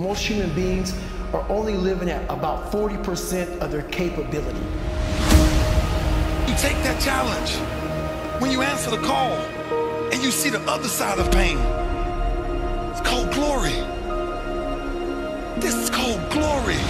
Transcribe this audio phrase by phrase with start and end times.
[0.00, 0.94] Most human beings
[1.34, 4.58] are only living at about 40% of their capability.
[6.48, 7.50] You take that challenge
[8.40, 9.32] when you answer the call
[10.10, 11.58] and you see the other side of pain.
[12.92, 13.76] It's called glory.
[15.60, 16.80] This is called glory.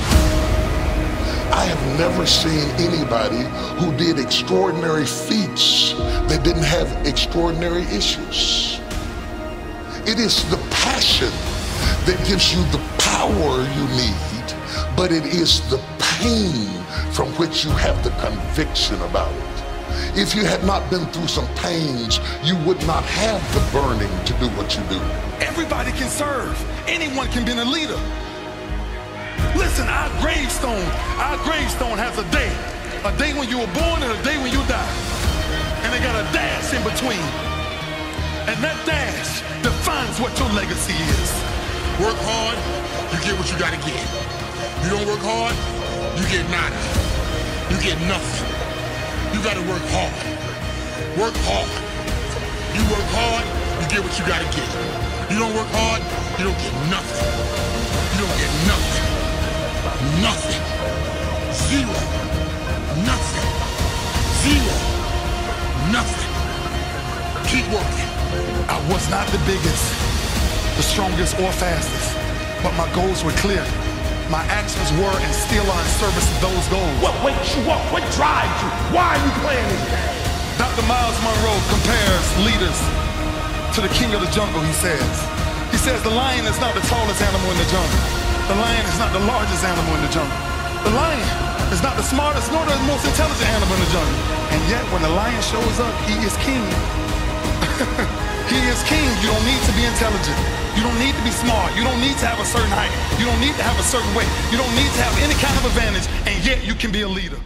[1.51, 3.43] I have never seen anybody
[3.83, 5.95] who did extraordinary feats
[6.29, 8.79] that didn't have extraordinary issues.
[10.07, 11.33] It is the passion
[12.07, 12.79] that gives you the
[13.21, 14.49] power you need,
[14.97, 16.73] but it is the pain
[17.13, 19.57] from which you have the conviction about it.
[20.17, 24.33] If you had not been through some pains, you would not have the burning to
[24.41, 25.01] do what you do.
[25.45, 26.57] Everybody can serve.
[26.89, 28.01] Anyone can be a leader.
[29.53, 30.89] Listen, our gravestone,
[31.21, 32.49] our gravestone has a day.
[33.05, 34.93] A day when you were born and a day when you die.
[35.85, 37.21] And they got a dash in between.
[38.49, 41.29] And that dash defines what your legacy is.
[42.01, 42.80] Work hard,
[43.13, 44.03] you get what you gotta get.
[44.83, 45.55] You don't work hard,
[46.19, 46.79] you get nada.
[47.71, 48.47] You get nothing.
[49.35, 50.15] You gotta work hard.
[51.19, 51.71] Work hard.
[52.75, 53.45] You work hard,
[53.83, 54.71] you get what you gotta get.
[55.31, 56.03] You don't work hard,
[56.39, 57.31] you don't get nothing.
[58.15, 59.07] You don't get nothing.
[60.23, 60.63] Nothing.
[61.51, 62.01] Zero.
[63.03, 63.49] Nothing.
[64.43, 64.77] Zero.
[65.91, 66.31] Nothing.
[67.51, 68.11] Keep working.
[68.71, 69.85] I was not the biggest,
[70.77, 72.15] the strongest, or fastest,
[72.63, 73.65] but my goals were clear.
[74.29, 76.95] My actions were and still are in service of those goals.
[77.03, 77.83] What wakes you up?
[77.91, 78.71] What drives you?
[78.95, 80.11] Why are you playing this game?
[80.61, 80.85] Dr.
[80.87, 82.79] Myles Munroe compares leaders
[83.75, 85.11] to the king of the jungle, he says.
[85.73, 88.01] He says the lion is not the tallest animal in the jungle.
[88.47, 90.39] The lion is not the largest animal in the jungle.
[90.85, 91.27] The lion
[91.73, 94.21] is not the smartest nor the most intelligent animal in the jungle.
[94.53, 96.63] And yet when the lion shows up, he is king.
[98.53, 99.09] he is king.
[99.25, 100.60] You don't need to be intelligent.
[100.77, 101.75] You don't need to be smart.
[101.77, 102.93] You don't need to have a certain height.
[103.19, 104.29] You don't need to have a certain weight.
[104.53, 106.07] You don't need to have any kind of advantage.
[106.27, 107.39] And yet you can be a leader.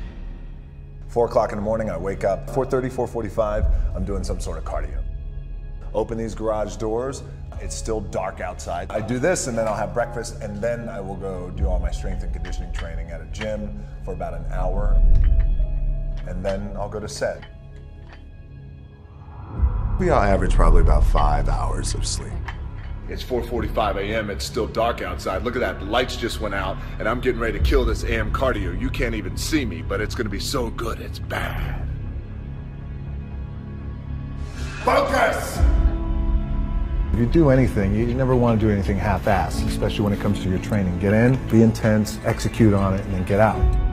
[1.08, 2.50] Four o'clock in the morning, I wake up.
[2.50, 5.02] 4:30, 4:45, I'm doing some sort of cardio.
[5.94, 7.22] Open these garage doors.
[7.60, 8.90] It's still dark outside.
[8.90, 11.78] I do this, and then I'll have breakfast, and then I will go do all
[11.78, 15.00] my strength and conditioning training at a gym for about an hour,
[16.26, 17.44] and then I'll go to set.
[20.00, 22.32] We all average probably about five hours of sleep.
[23.08, 24.30] It's 4:45 a.m.
[24.30, 25.42] It's still dark outside.
[25.42, 25.78] Look at that.
[25.78, 28.78] The lights just went out, and I'm getting ready to kill this AM cardio.
[28.80, 31.00] You can't even see me, but it's going to be so good.
[31.00, 31.86] It's bad.
[34.84, 35.58] Focus.
[37.12, 40.20] If you do anything, you, you never want to do anything half-assed, especially when it
[40.20, 40.98] comes to your training.
[40.98, 43.83] Get in, be intense, execute on it, and then get out.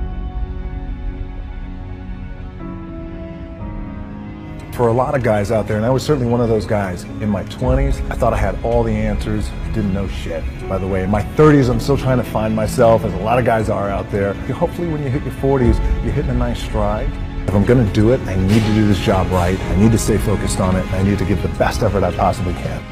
[4.82, 7.04] For a lot of guys out there, and I was certainly one of those guys,
[7.04, 10.44] in my 20s, I thought I had all the answers, didn't know shit.
[10.68, 13.38] By the way, in my 30s, I'm still trying to find myself, as a lot
[13.38, 14.34] of guys are out there.
[14.34, 17.12] Hopefully, when you hit your 40s, you're hitting a nice stride.
[17.48, 19.60] If I'm going to do it, I need to do this job right.
[19.60, 20.94] I need to stay focused on it.
[20.94, 22.84] I need to give the best effort I possibly can.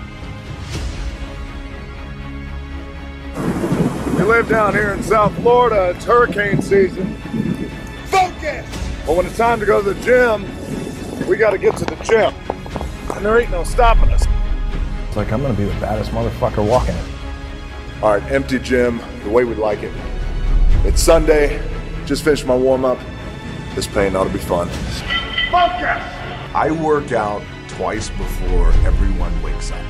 [4.16, 5.96] We live down here in South Florida.
[5.96, 7.16] It's hurricane season.
[8.12, 8.70] Focus!
[9.08, 10.46] But when it's time to go to the gym,
[11.30, 12.34] we got to get to the gym.
[13.16, 14.26] And there ain't no stopping us.
[15.08, 17.06] It's like I'm going to be the baddest motherfucker walking it.
[18.02, 19.94] All right, empty gym, the way we like it.
[20.86, 21.62] It's Sunday.
[22.06, 22.98] Just finished my warm up.
[23.76, 24.68] This pain ought to be fun.
[25.52, 26.04] Focus!
[26.56, 29.86] I work out twice before everyone wakes up.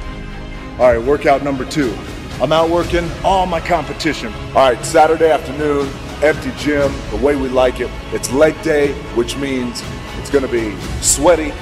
[0.78, 1.98] All right, workout number two.
[2.42, 4.34] I'm out working all my competition.
[4.50, 5.90] All right, Saturday afternoon,
[6.22, 7.90] empty gym, the way we like it.
[8.12, 9.82] It's leg day, which means
[10.20, 11.54] it's going to be sweaty,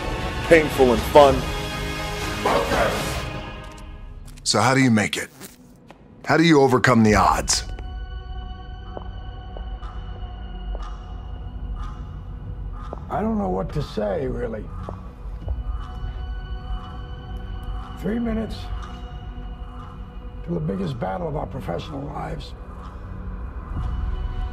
[0.48, 1.36] painful, and fun.
[4.44, 5.30] So, how do you make it?
[6.26, 7.66] How do you overcome the odds?
[13.12, 14.66] I don't know what to say, really.
[18.02, 18.56] Three minutes
[20.46, 22.54] to the biggest battle of our professional lives.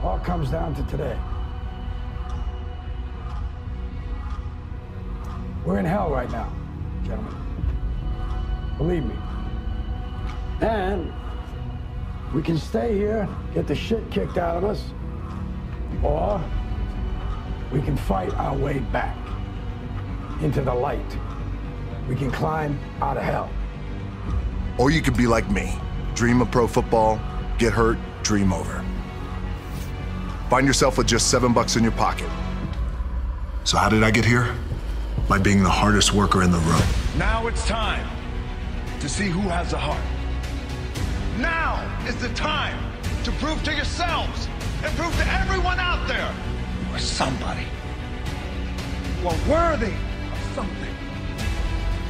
[0.03, 1.19] All comes down to today.
[5.65, 6.53] We're in hell right now,
[7.05, 7.35] gentlemen.
[8.77, 9.15] Believe me.
[10.61, 11.11] And
[12.35, 14.83] we can stay here, get the shit kicked out of us,
[16.03, 16.43] or
[17.73, 19.17] we can fight our way back
[20.43, 21.19] into the light.
[22.09, 23.49] We can climb out of hell.
[24.77, 25.79] Or you could be like me
[26.15, 27.21] dream of pro football,
[27.59, 28.85] get hurt, dream over.
[30.49, 32.29] Find yourself with just seven bucks in your pocket.
[33.65, 34.55] So, how did I get here?
[35.29, 36.83] By being the hardest worker in the room.
[37.17, 38.07] Now it's time
[39.01, 40.03] to see who has a heart.
[41.39, 42.79] Now is the time
[43.25, 44.49] to prove to yourselves
[44.85, 46.31] and prove to everyone out there
[46.95, 47.67] you are somebody.
[49.21, 49.95] You are worthy
[50.33, 50.95] of something.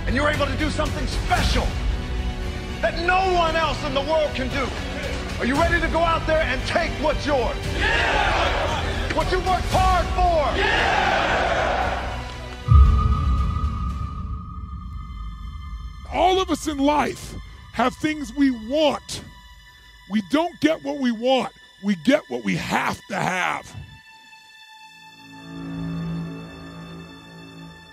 [0.07, 1.67] And you're able to do something special
[2.83, 4.69] that no one else in the world can do.
[5.39, 7.57] Are you ready to go out there and take what's yours?
[7.79, 9.17] Yeah!
[9.17, 10.59] What you worked hard for?
[10.59, 11.54] Yeah!
[16.15, 17.35] All of us in life
[17.73, 19.23] have things we want.
[20.09, 21.53] We don't get what we want,
[21.83, 23.75] we get what we have to have.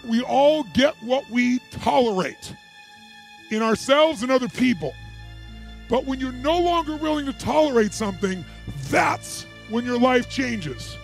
[0.07, 2.53] We all get what we tolerate
[3.49, 4.93] in ourselves and other people.
[5.89, 8.45] But when you're no longer willing to tolerate something,
[8.89, 10.95] that's when your life changes.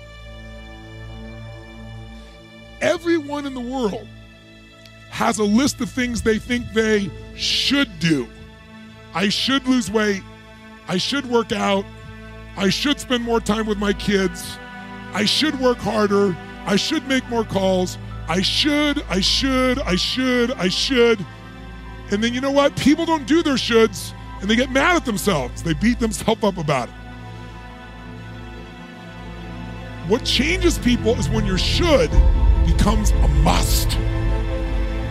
[2.82, 4.08] Everyone in the world
[5.18, 8.28] has a list of things they think they should do.
[9.16, 10.22] I should lose weight.
[10.88, 11.86] I should work out.
[12.56, 14.60] I should spend more time with my kids.
[15.14, 16.38] I should work harder.
[16.68, 17.98] I should make more calls.
[18.28, 21.26] I should, I should, I should, I should.
[22.12, 22.78] And then you know what?
[22.78, 25.64] People don't do their shoulds and they get mad at themselves.
[25.64, 26.96] They beat themselves up about it.
[30.08, 32.12] What changes people is when your should
[32.68, 33.98] becomes a must.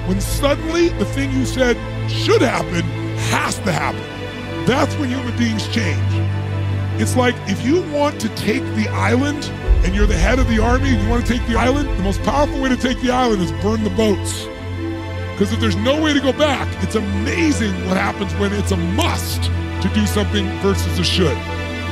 [0.07, 1.77] When suddenly the thing you said
[2.09, 2.83] should happen
[3.33, 4.65] has to happen.
[4.65, 6.01] That's when human beings change.
[7.01, 9.45] It's like if you want to take the island
[9.85, 12.03] and you're the head of the army and you want to take the island, the
[12.03, 14.45] most powerful way to take the island is burn the boats.
[15.33, 18.77] Because if there's no way to go back, it's amazing what happens when it's a
[18.77, 19.43] must
[19.83, 21.37] to do something versus a should.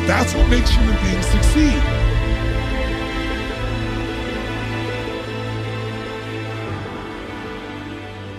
[0.06, 2.13] That's what makes human beings succeed.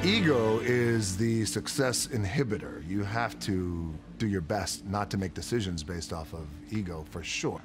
[0.06, 2.88] Ego is the success inhibitor.
[2.88, 7.24] You have to do your best not to make decisions based off of ego for
[7.24, 7.62] sure.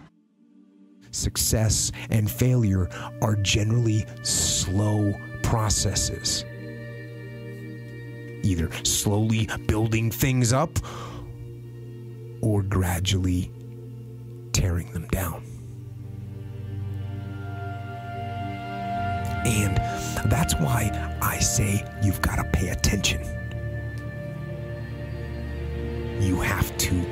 [1.10, 2.88] Success and failure
[3.20, 6.46] are generally slow processes.
[8.42, 10.70] Either slowly building things up
[12.40, 13.52] or gradually
[14.54, 15.49] tearing them down.
[19.44, 19.76] And
[20.30, 20.90] that's why
[21.22, 23.22] I say you've got to pay attention.
[26.20, 27.04] You have to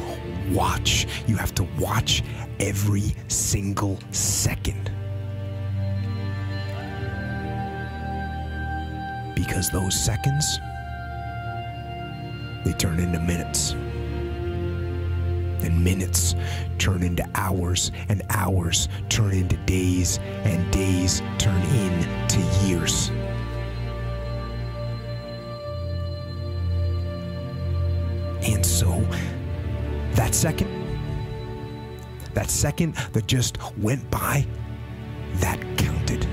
[0.52, 1.06] watch.
[1.26, 2.22] You have to watch
[2.60, 4.90] every single second.
[9.34, 10.58] Because those seconds,
[12.64, 13.75] they turn into minutes.
[15.62, 16.34] And minutes
[16.78, 23.10] turn into hours, and hours turn into days, and days turn into years.
[28.43, 29.05] And so,
[30.12, 30.70] that second,
[32.34, 34.46] that second that just went by,
[35.34, 36.25] that counted.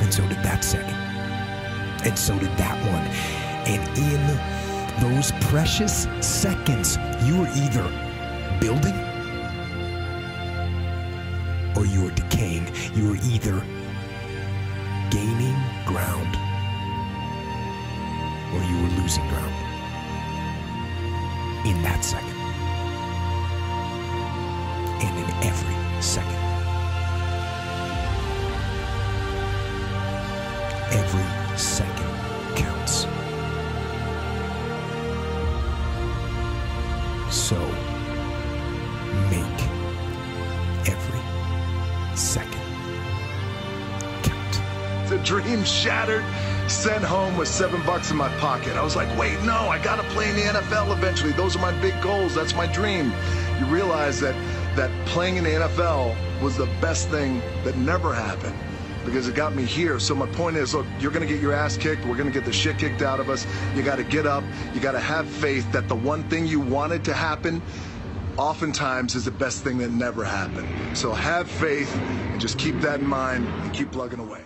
[0.00, 0.94] And so did that second.
[2.06, 3.04] And so did that one.
[3.66, 7.84] And in those precious seconds, you were either
[8.60, 8.94] building
[11.76, 12.66] or you were decaying.
[12.94, 13.62] You were either
[15.10, 15.56] gaining
[15.86, 16.36] ground
[18.52, 19.54] or you were losing ground
[21.66, 22.28] in that second.
[25.00, 26.57] And in every second.
[46.78, 48.76] Sent home with seven bucks in my pocket.
[48.76, 51.32] I was like, wait, no, I gotta play in the NFL eventually.
[51.32, 52.36] Those are my big goals.
[52.36, 53.12] That's my dream.
[53.58, 54.36] You realize that
[54.76, 58.54] that playing in the NFL was the best thing that never happened
[59.04, 59.98] because it got me here.
[59.98, 62.06] So my point is, look, you're going to get your ass kicked.
[62.06, 63.44] We're going to get the shit kicked out of us.
[63.74, 64.44] You got to get up.
[64.72, 67.60] You got to have faith that the one thing you wanted to happen
[68.36, 70.68] oftentimes is the best thing that never happened.
[70.96, 74.42] So have faith and just keep that in mind and keep plugging away.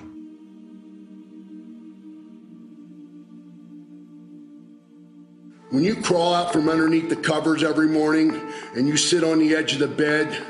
[5.73, 8.38] When you crawl out from underneath the covers every morning
[8.76, 10.45] and you sit on the edge of the bed,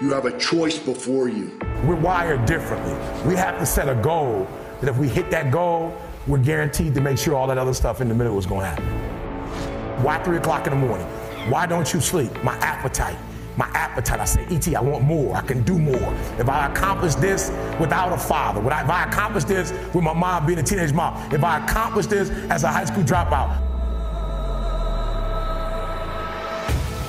[0.00, 1.58] you have a choice before you.
[1.84, 2.92] We're wired differently.
[3.28, 4.46] We have to set a goal
[4.80, 8.00] that if we hit that goal, we're guaranteed to make sure all that other stuff
[8.00, 10.04] in the middle is going to happen.
[10.04, 11.08] Why three o'clock in the morning?
[11.50, 12.30] Why don't you sleep?
[12.44, 13.18] My appetite.
[13.56, 14.20] My appetite.
[14.20, 15.36] I say, E.T., I want more.
[15.36, 16.14] I can do more.
[16.38, 20.46] If I accomplish this without a father, I, if I accomplish this with my mom
[20.46, 23.62] being a teenage mom, if I accomplish this as a high school dropout,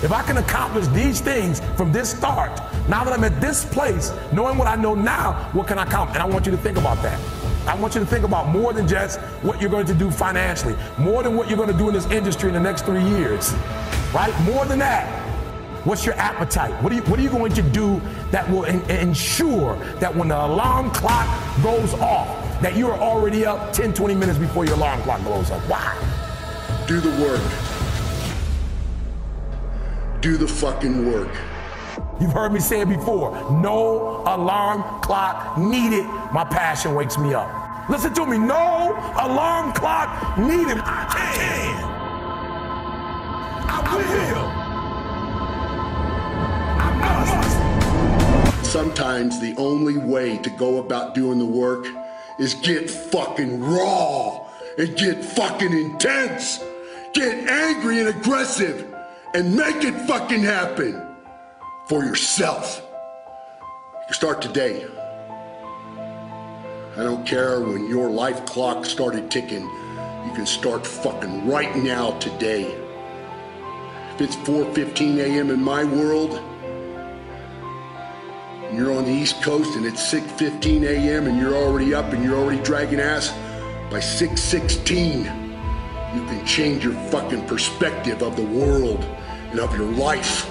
[0.03, 2.51] If I can accomplish these things from this start,
[2.87, 6.15] now that I'm at this place, knowing what I know now, what can I accomplish?
[6.15, 7.19] And I want you to think about that.
[7.67, 10.75] I want you to think about more than just what you're going to do financially,
[10.99, 13.53] more than what you're going to do in this industry in the next three years,
[14.13, 14.33] right?
[14.43, 15.26] More than that.
[15.87, 16.73] What's your appetite?
[16.83, 18.01] What are you, what are you going to do
[18.31, 21.25] that will in, ensure that when the alarm clock
[21.63, 22.27] goes off,
[22.61, 25.61] that you're already up 10, 20 minutes before your alarm clock goes off?
[25.69, 26.85] Why?
[26.89, 27.41] Do the work.
[30.19, 31.33] Do the fucking work.
[32.19, 33.31] You've heard me say it before.
[33.61, 36.03] No alarm clock needed.
[36.33, 37.89] My passion wakes me up.
[37.89, 38.37] Listen to me.
[38.37, 38.91] No
[39.21, 40.79] alarm clock needed.
[40.83, 41.05] I
[41.37, 41.83] can.
[43.69, 44.56] I will.
[48.67, 51.87] Sometimes the only way to go about doing the work
[52.37, 54.45] is get fucking raw
[54.77, 56.59] and get fucking intense.
[57.13, 58.93] Get angry and aggressive
[59.33, 61.01] and make it fucking happen
[61.87, 62.85] for yourself.
[64.09, 64.85] You start today.
[66.97, 69.63] I don't care when your life clock started ticking.
[69.63, 72.65] You can start fucking right now today.
[74.13, 75.51] If it's 4:15 a.m.
[75.51, 76.41] in my world,
[78.73, 81.27] you're on the East Coast and it's 6:15 a.m.
[81.27, 83.31] and you're already up and you're already dragging ass,
[83.89, 85.23] by 6:16,
[86.15, 89.05] you can change your fucking perspective of the world
[89.51, 90.49] and of your life.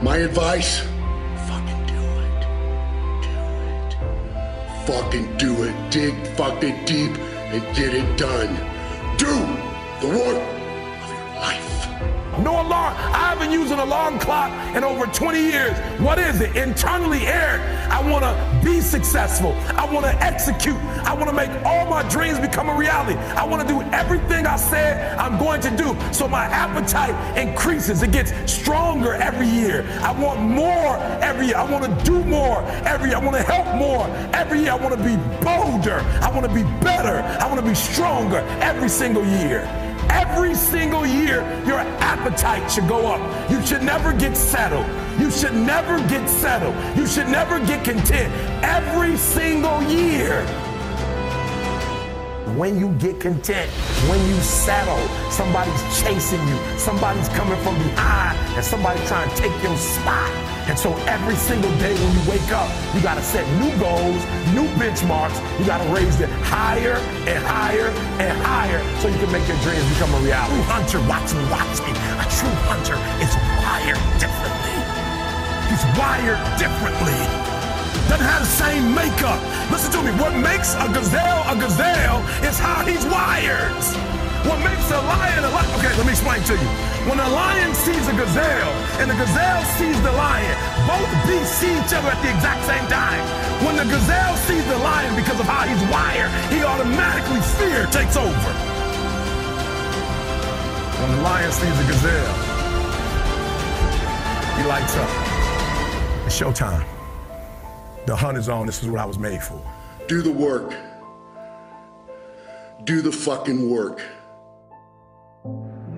[0.00, 0.80] My advice
[1.48, 2.40] fucking do it.
[3.22, 3.38] Do
[3.74, 3.90] it.
[4.86, 5.90] Fucking do it.
[5.90, 7.18] Dig fucking deep
[7.52, 8.54] and get it done.
[9.16, 9.34] Do
[10.00, 10.42] the work
[11.02, 11.77] of your life.
[12.42, 12.94] No alarm.
[12.96, 15.76] I haven't used an alarm clock in over 20 years.
[16.00, 16.56] What is it?
[16.56, 19.52] Internally, Eric, I want to be successful.
[19.76, 20.76] I want to execute.
[21.04, 23.18] I want to make all my dreams become a reality.
[23.34, 25.96] I want to do everything I said I'm going to do.
[26.12, 28.02] So my appetite increases.
[28.02, 29.84] It gets stronger every year.
[30.02, 31.56] I want more every year.
[31.56, 33.18] I want to do more every year.
[33.18, 34.72] I want to help more every year.
[34.72, 36.00] I want to be bolder.
[36.22, 37.18] I want to be better.
[37.42, 39.87] I want to be stronger every single year.
[40.10, 43.50] Every single year, your appetite should go up.
[43.50, 44.86] You should never get settled.
[45.20, 46.74] You should never get settled.
[46.96, 48.32] You should never get content.
[48.62, 50.46] Every single year.
[52.56, 53.70] When you get content,
[54.08, 54.98] when you settle,
[55.30, 60.47] somebody's chasing you, somebody's coming from behind, and somebody's trying to take your spot.
[60.68, 64.20] And so every single day when you wake up, you got to set new goals,
[64.52, 65.40] new benchmarks.
[65.58, 67.88] You got to raise it higher and higher
[68.20, 70.52] and higher so you can make your dreams become a reality.
[70.60, 71.92] True hunter, watch me, watch me.
[72.20, 73.32] A true hunter is
[73.64, 74.76] wired differently.
[75.72, 77.16] He's wired differently.
[78.12, 79.40] Doesn't have the same makeup.
[79.72, 80.12] Listen to me.
[80.20, 83.72] What makes a gazelle a gazelle is how he's wired.
[84.44, 85.80] What makes a lion a lion?
[85.80, 86.87] Okay, let me explain to you.
[87.06, 91.70] When a lion sees a gazelle and the gazelle sees the lion, both beasts see
[91.70, 93.22] each other at the exact same time.
[93.64, 98.16] When the gazelle sees the lion because of how he's wired, he automatically fear takes
[98.16, 98.52] over.
[101.00, 102.34] When the lion sees the gazelle,
[104.58, 105.10] he lights up.
[106.26, 106.84] It's showtime.
[108.06, 108.66] The hunt is on.
[108.66, 109.62] This is what I was made for.
[110.08, 110.74] Do the work.
[112.84, 114.02] Do the fucking work.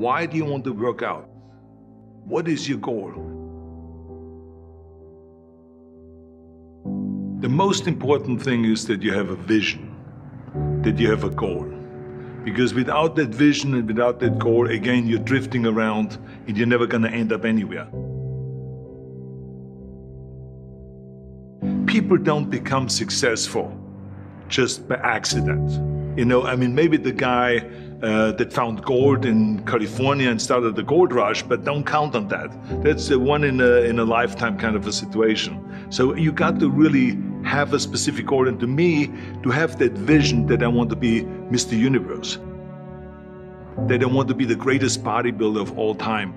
[0.01, 1.29] Why do you want to work out?
[2.25, 3.13] What is your goal?
[7.41, 9.95] The most important thing is that you have a vision,
[10.85, 11.67] that you have a goal.
[12.45, 16.17] Because without that vision and without that goal, again, you're drifting around
[16.47, 17.85] and you're never going to end up anywhere.
[21.85, 23.71] People don't become successful
[24.49, 25.71] just by accident.
[26.19, 27.67] You know, I mean, maybe the guy
[28.03, 32.29] uh, that found gold in California and started the gold rush, but don't count on
[32.29, 32.51] that.
[32.83, 35.87] That's a one in a, in a lifetime kind of a situation.
[35.91, 38.49] So you got to really have a specific goal.
[38.49, 39.11] And to me,
[39.43, 41.79] to have that vision that I want to be Mr.
[41.79, 42.39] Universe,
[43.87, 46.35] that I want to be the greatest bodybuilder of all time.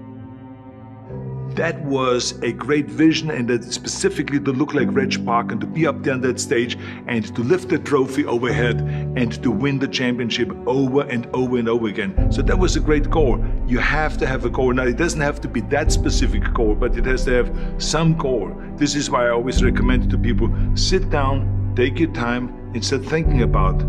[1.55, 5.67] That was a great vision, and that specifically to look like Reg Park and to
[5.67, 8.81] be up there on that stage and to lift the trophy overhead
[9.15, 12.31] and to win the championship over and over and over again.
[12.31, 13.43] So that was a great goal.
[13.67, 14.73] You have to have a goal.
[14.73, 18.17] Now, it doesn't have to be that specific goal, but it has to have some
[18.17, 18.55] goal.
[18.75, 23.05] This is why I always recommend to people sit down, take your time, and start
[23.05, 23.81] thinking about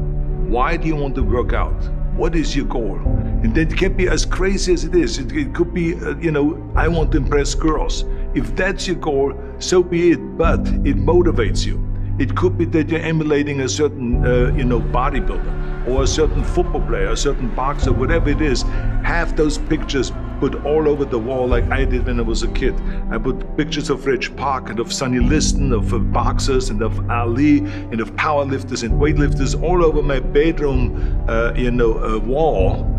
[0.49, 1.75] why do you want to work out?
[2.17, 2.97] What is your goal?
[3.43, 5.19] And that can be as crazy as it is.
[5.19, 8.05] It, it could be, uh, you know, I want to impress girls.
[8.35, 11.94] If that's your goal, so be it, but it motivates you.
[12.17, 16.45] It could be that you're emulating a certain, uh, you know, bodybuilder or a certain
[16.45, 18.63] football player, a certain boxer, whatever it is.
[19.03, 22.49] Have those pictures, put all over the wall like I did when I was a
[22.49, 22.75] kid.
[23.11, 27.11] I put pictures of Reg Park and of Sonny Liston, of uh, boxers and of
[27.11, 32.94] Ali and of powerlifters and weightlifters all over my bedroom, uh, you know, uh, wall.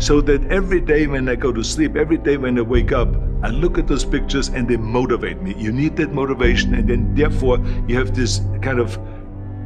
[0.00, 3.08] So that every day when I go to sleep, every day when I wake up,
[3.42, 5.54] I look at those pictures and they motivate me.
[5.56, 8.98] You need that motivation, and then therefore you have this kind of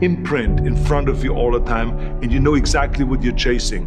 [0.02, 3.86] imprint in front of you all the time, and you know exactly what you're chasing.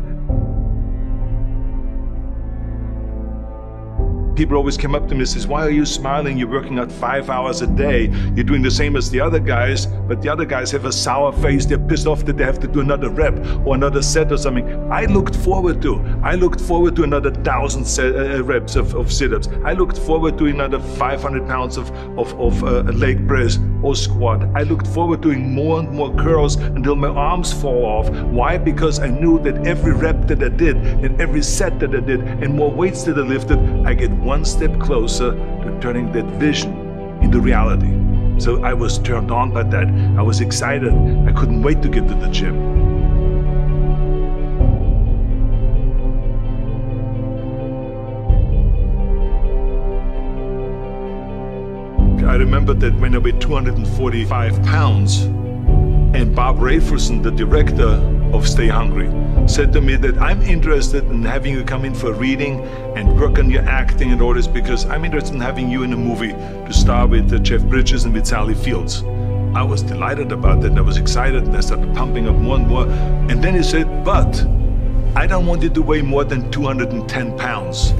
[4.37, 6.37] People always come up to me and says, why are you smiling?
[6.37, 8.05] You're working out five hours a day.
[8.35, 11.31] You're doing the same as the other guys, but the other guys have a sour
[11.33, 11.65] face.
[11.65, 14.91] They're pissed off that they have to do another rep or another set or something.
[14.91, 15.99] I looked forward to.
[16.23, 19.49] I looked forward to another thousand set, uh, reps of, of sit-ups.
[19.65, 24.43] I looked forward to another 500 pounds of, of, of uh, leg press or squat.
[24.55, 28.09] I looked forward to doing more and more curls until my arms fall off.
[28.09, 28.57] Why?
[28.57, 32.21] Because I knew that every rep that I did and every set that I did
[32.21, 36.73] and more weights that I lifted, I get one step closer to turning that vision
[37.21, 37.93] into reality.
[38.41, 39.87] So I was turned on by that.
[40.17, 40.91] I was excited.
[41.25, 42.55] I couldn't wait to get to the gym.
[52.27, 55.29] I remember that when I weighed 245 pounds,
[56.13, 58.01] and Bob Rafelson, the director
[58.33, 59.09] of Stay Hungry,
[59.47, 62.61] said to me that I'm interested in having you come in for reading
[62.95, 65.93] and work on your acting and all this because I'm interested in having you in
[65.93, 69.03] a movie to star with uh, Jeff Bridges and with Sally Fields.
[69.55, 72.57] I was delighted about that and I was excited and I started pumping up more
[72.57, 72.87] and more.
[72.87, 74.45] And then he said, but
[75.15, 77.91] I don't want you to weigh more than 210 pounds.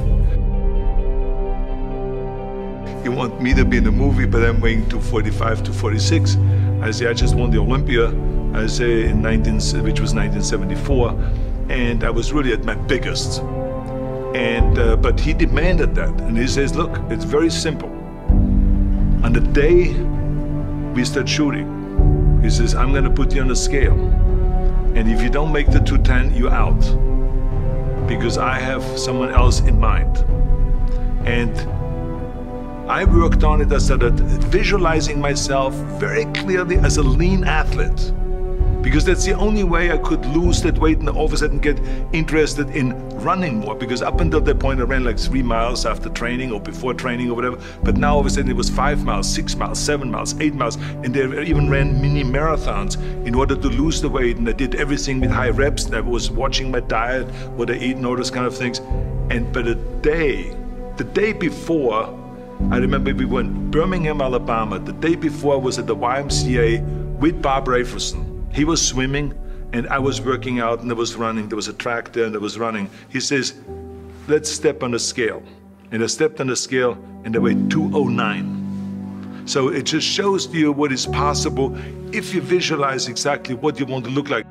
[3.04, 6.38] You want me to be in the movie, but I'm weighing 245 to 46.
[6.82, 8.08] I say, I just won the Olympia.
[8.54, 11.10] I say in 19, which was 1974,
[11.70, 13.42] and I was really at my biggest.
[14.36, 17.90] And uh, but he demanded that, and he says, look, it's very simple.
[19.24, 19.94] On the day
[20.94, 24.00] we start shooting, he says, I'm going to put you on a scale,
[24.96, 26.80] and if you don't make the 210, you're out,
[28.08, 30.18] because I have someone else in mind.
[31.26, 31.56] And
[32.88, 33.74] I worked on it.
[33.74, 34.18] I started
[34.50, 38.14] visualizing myself very clearly as a lean athlete
[38.82, 41.60] because that's the only way I could lose that weight and all of a sudden
[41.60, 41.78] get
[42.14, 43.76] interested in running more.
[43.76, 47.30] Because up until that point, I ran like three miles after training or before training
[47.30, 47.60] or whatever.
[47.84, 50.54] But now all of a sudden it was five miles, six miles, seven miles, eight
[50.54, 52.96] miles, and they even ran mini marathons
[53.28, 54.38] in order to lose the weight.
[54.38, 55.88] And I did everything with high reps.
[55.88, 58.80] And I was watching my diet, what I eat, and all those kind of things.
[59.30, 60.56] And but a day,
[60.96, 62.18] the day before,
[62.72, 64.80] I remember we went Birmingham, Alabama.
[64.80, 68.54] The day before I was at the YMCA with Bob Rafelson.
[68.54, 69.34] He was swimming
[69.74, 71.48] and I was working out and I was running.
[71.50, 72.90] There was a track there and I was running.
[73.10, 73.54] He says,
[74.28, 75.44] let's step on the scale.
[75.92, 79.44] And I stepped on the scale and I weighed 209.
[79.46, 81.78] So it just shows you what is possible
[82.12, 84.46] if you visualize exactly what you want to look like.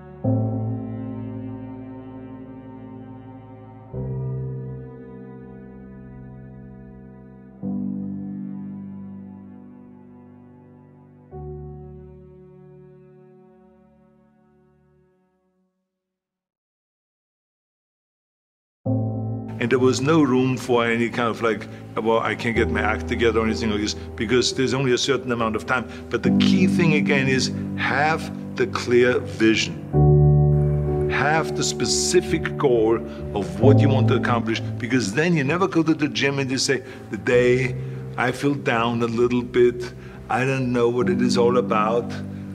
[19.66, 22.83] And there was no room for any kind of like, well, I can't get my
[22.83, 25.90] act together or anything like this because there's only a certain amount of time.
[26.09, 31.11] But the key thing again is have the clear vision.
[31.11, 32.94] Have the specific goal
[33.37, 36.48] of what you want to accomplish because then you never go to the gym and
[36.48, 37.74] you say, the day
[38.16, 39.92] I feel down a little bit,
[40.31, 42.05] I don't know what it is all about,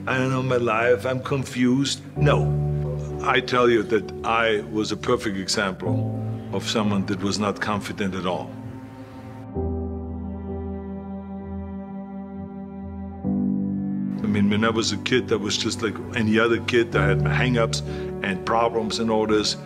[0.06, 2.00] I don't know my life, I'm confused.
[2.16, 2.48] No,
[3.22, 6.22] I tell you that I was a perfect example
[6.52, 8.50] of someone that was not confident at all.
[14.22, 16.94] I mean, when I was a kid, I was just like any other kid.
[16.96, 17.80] I had hang-ups
[18.22, 19.56] and problems and all this.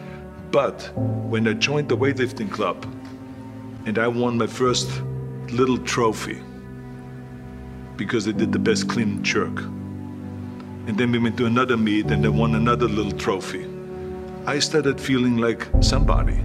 [0.50, 2.84] But when I joined the weightlifting club
[3.84, 5.02] and I won my first
[5.50, 6.40] little trophy
[7.96, 9.60] because I did the best clean jerk.
[10.86, 13.66] And then we went to another meet and I won another little trophy.
[14.46, 16.38] I started feeling like somebody.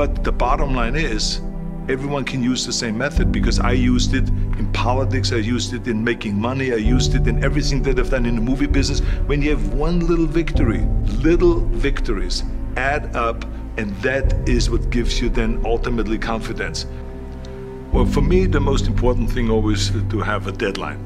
[0.00, 1.42] But the bottom line is,
[1.86, 5.86] everyone can use the same method because I used it in politics, I used it
[5.86, 9.00] in making money, I used it in everything that I've done in the movie business.
[9.26, 10.86] When you have one little victory,
[11.22, 12.44] little victories
[12.78, 13.44] add up,
[13.76, 16.86] and that is what gives you then ultimately confidence.
[17.92, 20.96] Well, for me, the most important thing always to have a deadline.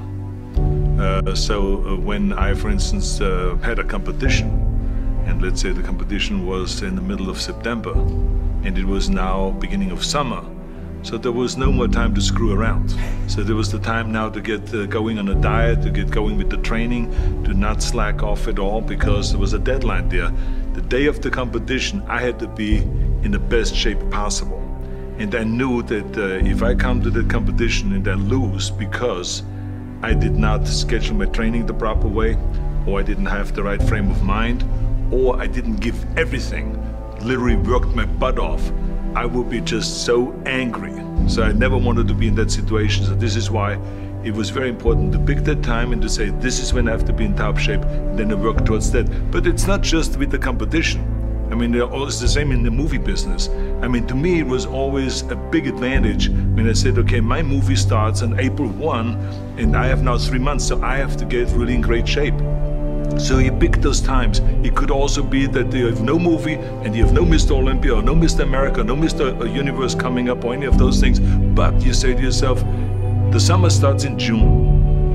[1.01, 4.51] Uh, so uh, when I, for instance, uh, had a competition,
[5.27, 7.93] and let's say the competition was in the middle of September,
[8.65, 10.45] and it was now beginning of summer,
[11.05, 12.97] so there was no more time to screw around.
[13.27, 16.11] So there was the time now to get uh, going on a diet, to get
[16.11, 17.11] going with the training,
[17.45, 20.33] to not slack off at all because there was a deadline there.
[20.73, 22.79] The day of the competition, I had to be
[23.23, 24.61] in the best shape possible.
[25.19, 29.43] And I knew that uh, if I come to the competition and I lose because
[30.03, 32.39] I did not schedule my training the proper way,
[32.87, 34.65] or I didn't have the right frame of mind,
[35.13, 36.81] or I didn't give everything,
[37.25, 38.71] literally worked my butt off,
[39.15, 40.93] I would be just so angry.
[41.29, 43.05] So I never wanted to be in that situation.
[43.07, 43.79] So this is why
[44.25, 46.93] it was very important to pick that time and to say, this is when I
[46.93, 49.07] have to be in top shape, and then to work towards that.
[49.31, 51.03] But it's not just with the competition.
[51.51, 53.49] I mean, it's the same in the movie business.
[53.83, 57.43] I mean, to me, it was always a big advantage when I said, okay, my
[57.43, 59.15] movie starts on April 1,
[59.59, 62.35] and I have now three months, so I have to get really in great shape.
[63.19, 64.41] So you pick those times.
[64.63, 67.53] It could also be that you have no movie and you have no Mr.
[67.53, 68.43] Olympia or no Mr.
[68.43, 69.41] America, no Mr.
[69.41, 71.21] Uh, Universe coming up or any of those things.
[71.21, 72.61] But you say to yourself,
[73.31, 74.64] the summer starts in June.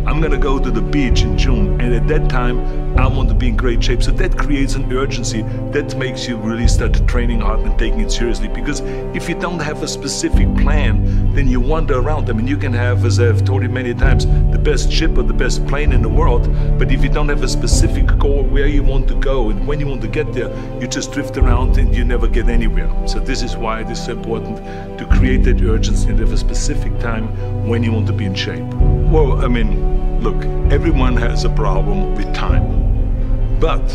[0.05, 2.59] I'm gonna go to the beach in June, and at that time,
[2.97, 4.03] I want to be in great shape.
[4.03, 8.11] So that creates an urgency that makes you really start training hard and taking it
[8.11, 8.49] seriously.
[8.49, 8.81] Because
[9.15, 12.29] if you don't have a specific plan, then you wander around.
[12.29, 15.23] I mean, you can have, as I've told you many times, the best ship or
[15.23, 18.67] the best plane in the world, but if you don't have a specific goal where
[18.67, 20.49] you want to go and when you want to get there,
[20.81, 22.91] you just drift around and you never get anywhere.
[23.07, 24.57] So this is why it is so important
[24.97, 27.27] to create that urgency and have a specific time
[27.67, 28.65] when you want to be in shape.
[29.09, 30.35] Well, I mean, look,
[30.71, 33.59] everyone has a problem with time.
[33.59, 33.87] But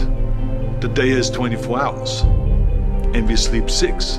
[0.80, 2.22] the day is 24 hours
[3.14, 4.18] and we sleep six.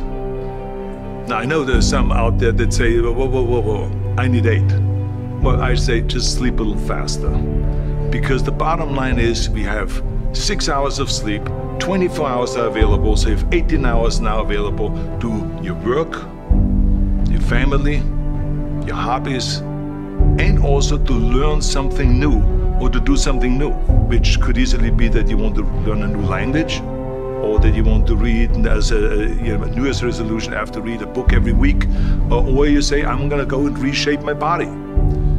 [1.28, 4.46] Now, I know there's some out there that say, whoa, whoa, whoa, whoa, I need
[4.46, 4.72] eight.
[5.42, 7.30] Well, I say just sleep a little faster.
[8.10, 11.44] Because the bottom line is we have six hours of sleep,
[11.80, 16.14] 24 hours are available, so you have 18 hours now available to your work,
[17.30, 17.98] your family,
[18.88, 19.62] your hobbies,
[20.40, 22.42] and also to learn something new
[22.82, 23.72] or to do something new,
[24.10, 26.82] which could easily be that you want to learn a new language
[27.42, 30.72] or that you want to read as a, you know, New Year's resolution, I have
[30.72, 31.86] to read a book every week,
[32.30, 34.70] or, or you say, I'm gonna go and reshape my body.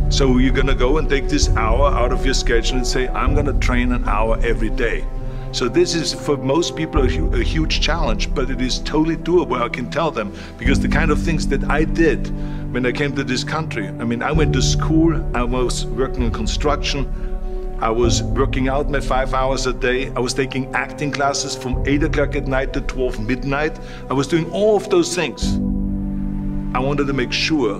[0.08, 3.34] So you're gonna go and take this hour out of your schedule and say, I'm
[3.34, 5.04] gonna train an hour every day.
[5.52, 9.16] So this is for most people a, hu a, huge challenge, but it is totally
[9.16, 9.60] doable.
[9.60, 12.28] I can tell them because the kind of things that I did
[12.72, 13.88] when I came to this country.
[13.88, 15.14] I mean, I went to school.
[15.34, 17.06] I was working in construction.
[17.80, 20.10] I was working out my five hours a day.
[20.16, 23.78] I was taking acting classes from 8 o'clock at night to 12 midnight.
[24.10, 25.56] I was doing all of those things.
[26.74, 27.78] I wanted to make sure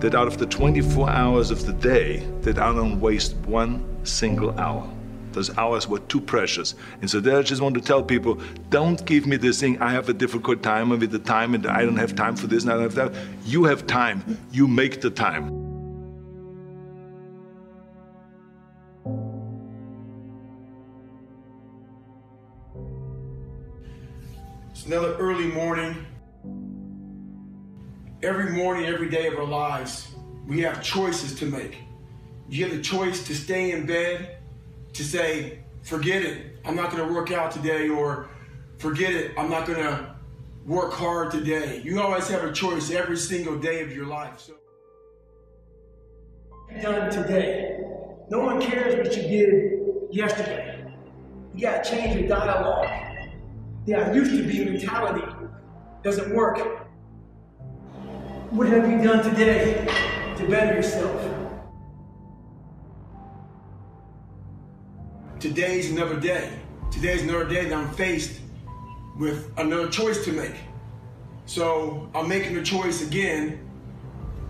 [0.00, 4.58] that out of the 24 hours of the day, that I don't waste one single
[4.60, 4.88] hour.
[5.34, 6.76] Those hours were too precious.
[7.00, 9.90] And so there I just want to tell people, don't give me this thing, I
[9.90, 12.72] have a difficult time with the time and I don't have time for this and
[12.72, 13.14] I don't have that.
[13.44, 14.38] You have time.
[14.52, 15.64] You make the time.
[24.70, 26.06] It's another early morning.
[28.22, 30.14] Every morning, every day of our lives,
[30.46, 31.78] we have choices to make.
[32.48, 34.38] You have the choice to stay in bed,
[34.94, 38.28] to say, forget it, I'm not gonna work out today, or
[38.78, 40.16] forget it, I'm not gonna
[40.64, 41.82] work hard today.
[41.84, 44.40] You always have a choice every single day of your life.
[44.40, 44.54] So
[46.82, 47.80] done today.
[48.30, 49.80] No one cares what you did
[50.10, 50.92] yesterday.
[51.54, 52.88] You gotta change your dialogue.
[53.86, 55.24] The I used to be mentality
[56.02, 56.58] doesn't work.
[58.50, 59.84] What have you done today
[60.36, 61.43] to better yourself?
[65.44, 66.58] Today's another day.
[66.90, 68.40] Today's another day that I'm faced
[69.18, 70.54] with another choice to make.
[71.44, 73.60] So I'm making the choice again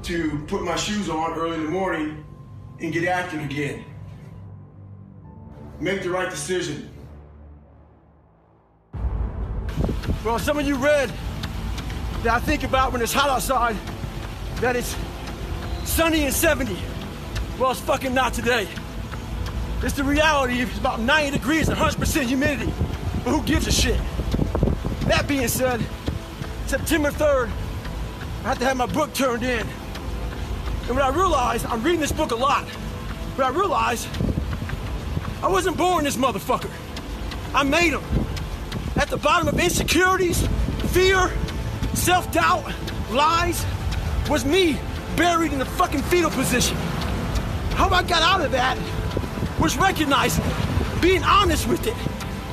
[0.05, 2.25] to put my shoes on early in the morning
[2.79, 3.85] and get active again.
[5.81, 6.89] Make the right decision.
[10.25, 11.13] Well, some of you read
[12.23, 13.75] that I think about when it's hot outside,
[14.61, 14.95] that it's
[15.83, 16.79] sunny and 70.
[17.59, 18.69] Well, it's fucking not today.
[19.85, 20.61] It's the reality.
[20.61, 22.73] It's about 90 degrees and 100% humidity.
[23.23, 24.01] But who gives a shit?
[25.03, 25.85] That being said,
[26.67, 27.51] September 3rd,
[28.45, 29.61] I have to have my book turned in.
[30.87, 32.67] And what I realized, I'm reading this book a lot,
[33.37, 34.09] but I realized
[35.43, 36.71] I wasn't born this motherfucker.
[37.55, 38.03] I made him.
[38.97, 40.47] At the bottom of insecurities,
[40.93, 41.31] fear,
[41.93, 42.73] self-doubt,
[43.11, 43.67] lies,
[44.31, 44.79] was me
[45.15, 46.75] buried in the fucking fetal position.
[47.77, 48.79] How I got out of that
[49.65, 51.95] was recognizing it, being honest with it,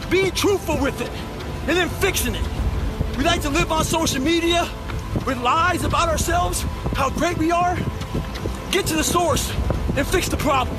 [0.09, 1.09] being truthful with it,
[1.67, 2.47] and then fixing it.
[3.17, 4.65] We like to live on social media
[5.25, 6.61] with lies about ourselves,
[6.95, 7.75] how great we are.
[8.71, 9.53] Get to the source
[9.97, 10.77] and fix the problem.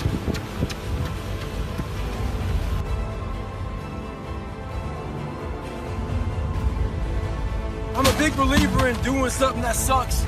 [7.94, 10.24] I'm a big believer in doing something that sucks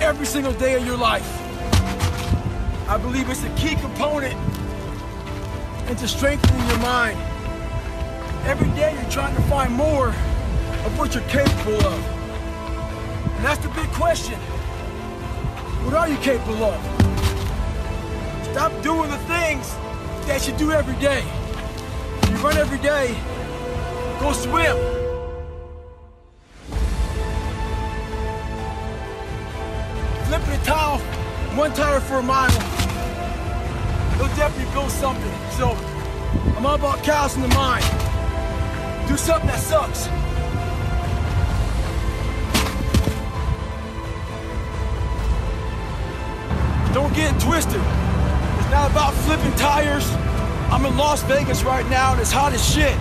[0.00, 1.28] every single day of your life.
[2.88, 4.51] I believe it's a key component
[5.88, 7.18] into strengthening your mind.
[8.44, 12.04] Every day you're trying to find more of what you're capable of.
[13.36, 14.38] And that's the big question.
[15.84, 16.80] What are you capable of?
[18.52, 19.74] Stop doing the things
[20.26, 21.22] that you do every day.
[22.30, 23.16] You run every day,
[24.20, 24.76] go swim.
[30.26, 30.98] Flipping a towel,
[31.56, 32.71] one tire for a mile.
[34.22, 35.32] He'll definitely build something.
[35.50, 35.70] So,
[36.56, 37.82] I'm all about cows in the mine.
[39.08, 40.06] Do something that sucks.
[46.94, 47.80] Don't get twisted.
[47.80, 50.08] It's not about flipping tires.
[50.70, 52.96] I'm in Las Vegas right now and it's hot as shit.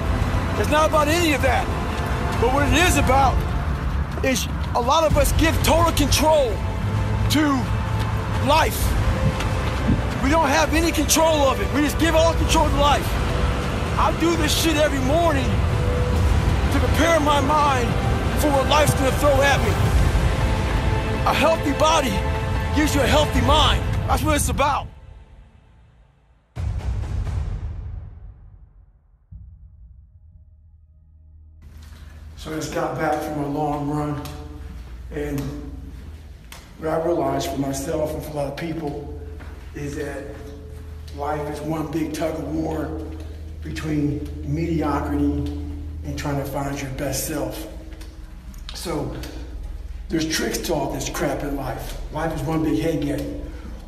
[0.60, 1.67] It's not about any of that.
[2.41, 3.36] But what it is about
[4.25, 6.49] is a lot of us give total control
[7.29, 7.63] to
[8.47, 9.01] life.
[10.23, 11.73] We don't have any control of it.
[11.73, 13.07] We just give all control to life.
[13.97, 15.49] I do this shit every morning
[16.73, 17.89] to prepare my mind
[18.39, 19.71] for what life's gonna throw at me.
[21.25, 22.17] A healthy body
[22.75, 23.84] gives you a healthy mind.
[24.07, 24.88] That's what it's about.
[32.38, 34.21] So I just got back from a long run,
[35.13, 35.39] and
[36.79, 39.20] what I realized for myself and for a lot of people
[39.75, 40.23] is that
[41.15, 43.05] life is one big tug of war
[43.63, 45.23] between mediocrity
[46.05, 47.67] and trying to find your best self.
[48.73, 49.15] So
[50.10, 51.99] there's tricks to all this crap in life.
[52.12, 53.41] Life is one big head game.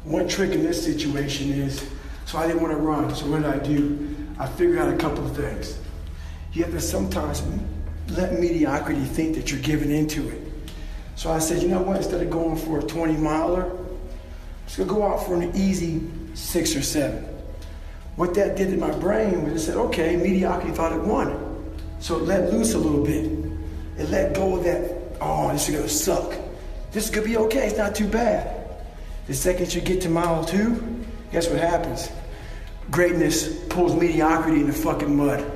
[0.04, 1.90] One trick in this situation is,
[2.26, 3.14] so I didn't want to run.
[3.16, 4.16] So what did I do?
[4.38, 5.80] I figured out a couple of things.
[6.52, 7.44] You have to sometimes
[8.10, 10.42] let mediocrity think that you're giving into it.
[11.16, 11.98] So I said, you know what?
[11.98, 13.72] Instead of going for a 20 miler,
[14.76, 16.02] Gonna go out for an easy
[16.34, 17.24] six or seven.
[18.16, 21.76] What that did in my brain was it said, okay, mediocrity thought it won.
[22.00, 23.26] So it let loose a little bit.
[23.98, 26.34] It let go of that, oh, this is gonna suck.
[26.92, 28.68] This is gonna be okay, it's not too bad.
[29.28, 32.10] The second you get to mile two, guess what happens?
[32.90, 35.50] Greatness pulls mediocrity in the fucking mud.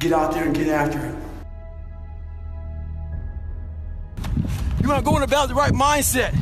[0.00, 1.14] Get out there and get after it.
[4.82, 6.34] You wanna go in about the right mindset,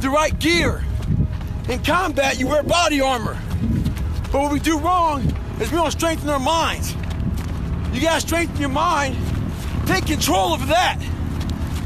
[0.00, 0.82] the right gear.
[1.68, 3.38] In combat, you wear body armor.
[4.32, 5.20] But what we do wrong
[5.60, 6.94] is we don't strengthen our minds.
[7.92, 9.16] You gotta strengthen your mind,
[9.86, 10.98] take control of that.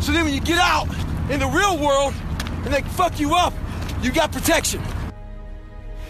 [0.01, 0.87] So then when you get out
[1.31, 2.15] in the real world
[2.65, 3.53] and they fuck you up,
[4.03, 4.81] you got protection.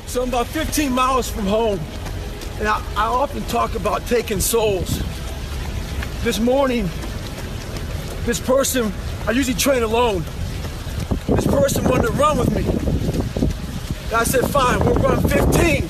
[0.05, 1.81] So I'm about 15 miles from home,
[2.59, 5.03] and I, I often talk about taking souls.
[6.25, 6.91] This morning,
[8.27, 8.93] this person,
[9.27, 10.25] I usually train alone.
[11.29, 12.83] This person wanted to run with me.
[14.15, 15.89] I said, fine, we'll run 15.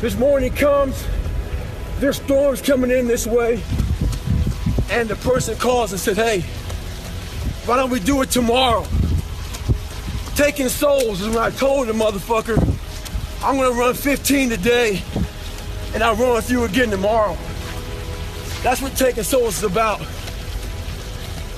[0.00, 1.04] This morning comes,
[1.98, 3.60] there's storms coming in this way,
[4.88, 6.42] and the person calls and said, hey,
[7.66, 8.86] why don't we do it tomorrow?
[10.36, 12.56] Taking souls is when I told the motherfucker,
[13.42, 15.02] I'm gonna run 15 today,
[15.94, 17.36] and I'll run with you again tomorrow.
[18.62, 20.00] That's what taking souls is about.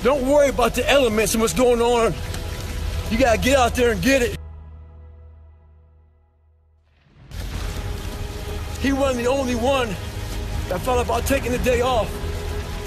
[0.01, 2.15] Don't worry about the elements and what's going on.
[3.11, 4.40] You gotta get out there and get it.
[8.81, 9.89] He wasn't the only one
[10.67, 12.09] that thought about taking the day off.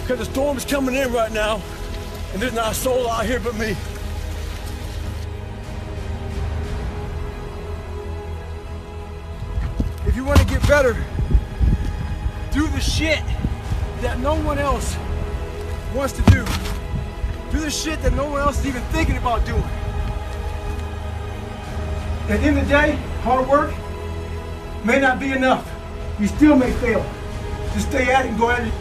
[0.00, 1.62] Because the storm is coming in right now,
[2.32, 3.76] and there's not a soul out here but me.
[10.06, 10.94] If you want to get better,
[12.52, 13.22] do the shit
[14.00, 14.96] that no one else
[15.94, 16.44] wants to do.
[17.52, 19.62] Do the shit that no one else is even thinking about doing.
[22.28, 23.72] At the end of the day, hard work
[24.84, 25.73] may not be enough.
[26.20, 27.04] You still may fail.
[27.72, 28.72] Just stay at it and go at it.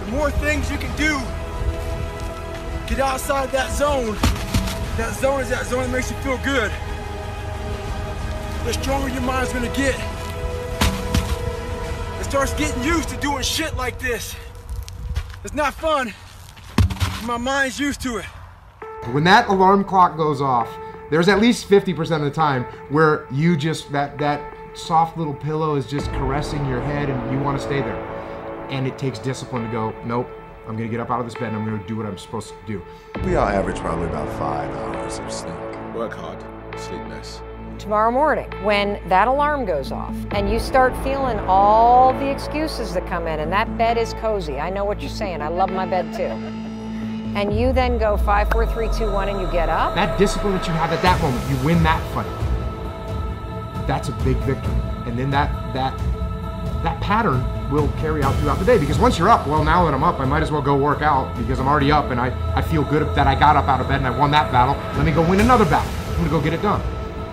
[0.00, 1.20] The more things you can do,
[2.88, 4.16] get outside that zone.
[4.96, 6.72] That zone is that zone that makes you feel good.
[8.64, 9.94] The stronger your mind's gonna get,
[12.34, 14.34] starts getting used to doing shit like this.
[15.44, 16.12] It's not fun.
[17.24, 18.24] My mind's used to it.
[19.12, 20.68] When that alarm clock goes off,
[21.12, 25.76] there's at least 50% of the time where you just that that soft little pillow
[25.76, 28.04] is just caressing your head and you want to stay there.
[28.68, 30.28] And it takes discipline to go, nope,
[30.66, 32.48] I'm gonna get up out of this bed and I'm gonna do what I'm supposed
[32.48, 32.82] to do.
[33.24, 35.54] We all average probably about five hours of sleep.
[35.94, 36.40] Work hard,
[36.80, 37.40] sleep less.
[37.78, 43.06] Tomorrow morning when that alarm goes off and you start feeling all the excuses that
[43.06, 45.86] come in and that bed is cozy i know what you're saying i love my
[45.86, 46.32] bed too
[47.36, 50.52] and you then go five four three two one and you get up That discipline
[50.54, 52.26] that you have at that moment, you win that fight.
[53.88, 54.72] That's a big victory.
[55.06, 55.98] And then that that
[56.84, 59.94] that pattern will carry out throughout the day because once you're up, well now that
[59.94, 62.28] I'm up, I might as well go work out because I'm already up and I,
[62.56, 64.76] I feel good that I got up out of bed and I won that battle.
[64.96, 65.90] Let me go win another battle.
[66.10, 66.80] I'm gonna go get it done.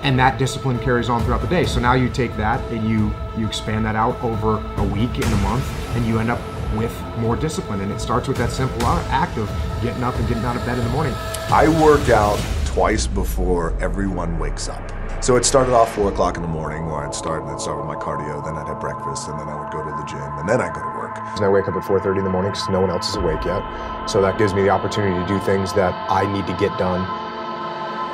[0.04, 1.66] And that discipline carries on throughout the day.
[1.66, 5.24] So now you take that and you you expand that out over a week and
[5.26, 6.40] a month and you end up
[6.76, 7.82] with more discipline.
[7.82, 9.48] And it starts with that simple act of
[9.82, 11.14] getting up and getting out of bed in the morning.
[11.50, 14.82] I work out twice before everyone wakes up.
[15.22, 17.78] So it started off four o'clock in the morning where I'd start and I'd start
[17.78, 20.20] with my cardio, then I'd have breakfast, and then I would go to the gym,
[20.40, 21.16] and then I'd go to work.
[21.16, 23.46] And I wake up at 4:30 in the morning because no one else is awake
[23.46, 23.62] yet.
[24.10, 27.06] So that gives me the opportunity to do things that I need to get done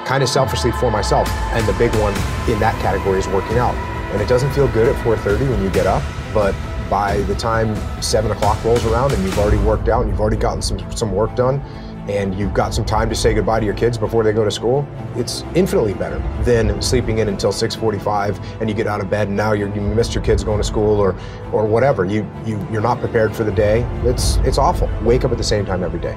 [0.08, 1.30] kind of selfishly for myself.
[1.52, 2.14] And the big one
[2.50, 3.76] in that category is working out.
[4.14, 6.02] And it doesn't feel good at 4:30 when you get up,
[6.34, 6.56] but
[6.90, 10.38] by the time seven o'clock rolls around and you've already worked out and you've already
[10.38, 11.62] gotten some some work done,
[12.08, 14.52] and you've got some time to say goodbye to your kids before they go to
[14.52, 19.28] school, it's infinitely better than sleeping in until 6:45 and you get out of bed
[19.28, 21.16] and now you missed your kids going to school or
[21.52, 22.06] or whatever.
[22.06, 23.86] You you you're not prepared for the day.
[24.04, 24.90] It's it's awful.
[25.04, 26.16] Wake up at the same time every day.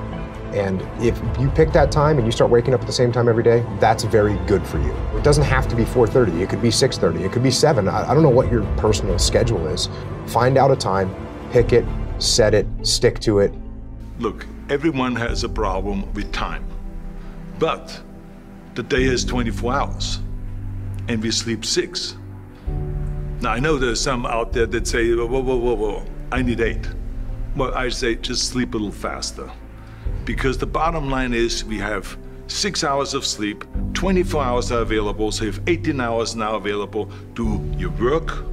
[0.52, 3.28] And if you pick that time and you start waking up at the same time
[3.28, 4.92] every day, that's very good for you.
[5.16, 6.40] It doesn't have to be 4:30.
[6.40, 7.24] It could be 6:30.
[7.24, 7.88] It could be 7.
[7.88, 9.88] I, I don't know what your personal schedule is.
[10.26, 11.14] Find out a time,
[11.52, 11.84] pick it,
[12.18, 13.52] set it, stick to it.
[14.18, 16.64] Look, everyone has a problem with time.
[17.58, 18.00] But
[18.74, 20.20] the day has 24 hours,
[21.08, 22.16] and we sleep six.
[23.40, 26.60] Now, I know there's some out there that say, whoa, whoa, whoa, whoa, I need
[26.60, 26.88] eight.
[27.56, 29.50] Well, I say just sleep a little faster.
[30.24, 35.33] Because the bottom line is we have six hours of sleep, 24 hours are available,
[35.33, 38.44] so you have 18 hours now available to your work,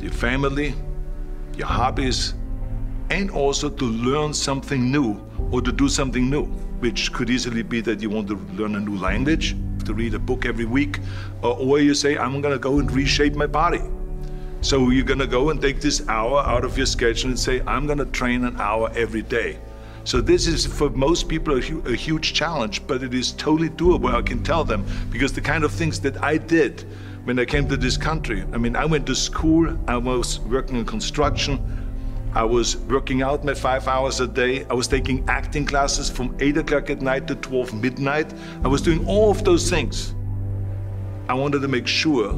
[0.00, 0.74] your family,
[1.56, 2.34] your hobbies,
[3.10, 6.44] and also to learn something new or to do something new,
[6.80, 10.18] which could easily be that you want to learn a new language, to read a
[10.18, 10.98] book every week,
[11.42, 13.82] or, or you say, I'm gonna go and reshape my body.
[14.60, 17.86] So you're gonna go and take this hour out of your schedule and say, I'm
[17.86, 19.58] gonna train an hour every day.
[20.06, 23.70] So this is for most people a, hu- a huge challenge, but it is totally
[23.70, 24.14] doable.
[24.14, 26.84] I can tell them because the kind of things that I did
[27.24, 28.44] when I came to this country.
[28.52, 29.76] I mean, I went to school.
[29.88, 31.58] I was working in construction.
[32.34, 34.64] I was working out my five hours a day.
[34.70, 38.32] I was taking acting classes from 8 o'clock at night to 12 midnight.
[38.62, 40.14] I was doing all of those things.
[41.28, 42.32] I wanted to make sure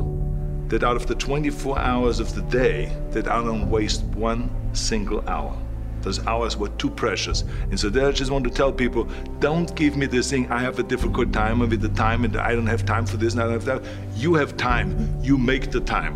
[0.69, 5.23] that out of the 24 hours of the day, that I don't waste one single
[5.29, 5.55] hour.
[6.03, 7.45] Those hours were too precious.
[7.71, 9.09] And so there I just want to tell people,
[9.41, 12.55] don't give me this thing, I have a difficult time with the time and I
[12.55, 13.83] don't have time for this and I don't have that.
[14.15, 15.15] You have time.
[15.23, 16.15] You make the time.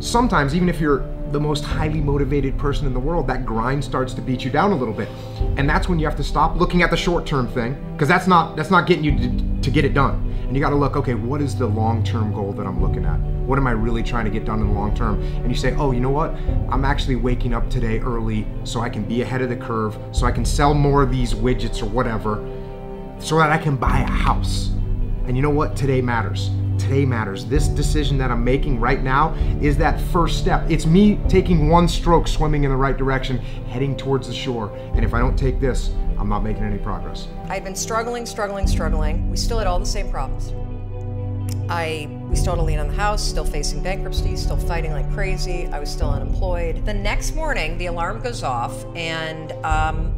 [0.00, 4.14] sometimes even if you're the most highly motivated person in the world that grind starts
[4.14, 5.08] to beat you down a little bit
[5.58, 8.56] and that's when you have to stop looking at the short-term thing because that's not
[8.56, 10.14] that's not getting you to, to get it done
[10.46, 13.20] and you got to look okay what is the long-term goal that i'm looking at
[13.50, 15.74] what am i really trying to get done in the long term and you say
[15.74, 16.30] oh you know what
[16.70, 20.24] i'm actually waking up today early so i can be ahead of the curve so
[20.24, 22.36] i can sell more of these widgets or whatever
[23.18, 24.68] so that i can buy a house
[25.26, 27.44] and you know what today matters today matters.
[27.44, 30.68] This decision that I'm making right now is that first step.
[30.70, 33.36] It's me taking one stroke, swimming in the right direction,
[33.68, 34.74] heading towards the shore.
[34.94, 37.28] And if I don't take this, I'm not making any progress.
[37.48, 39.30] I'd been struggling, struggling, struggling.
[39.30, 40.52] We still had all the same problems.
[41.70, 45.68] I we a lien on the house, still facing bankruptcy, still fighting like crazy.
[45.68, 46.84] I was still unemployed.
[46.84, 50.14] The next morning, the alarm goes off, and um,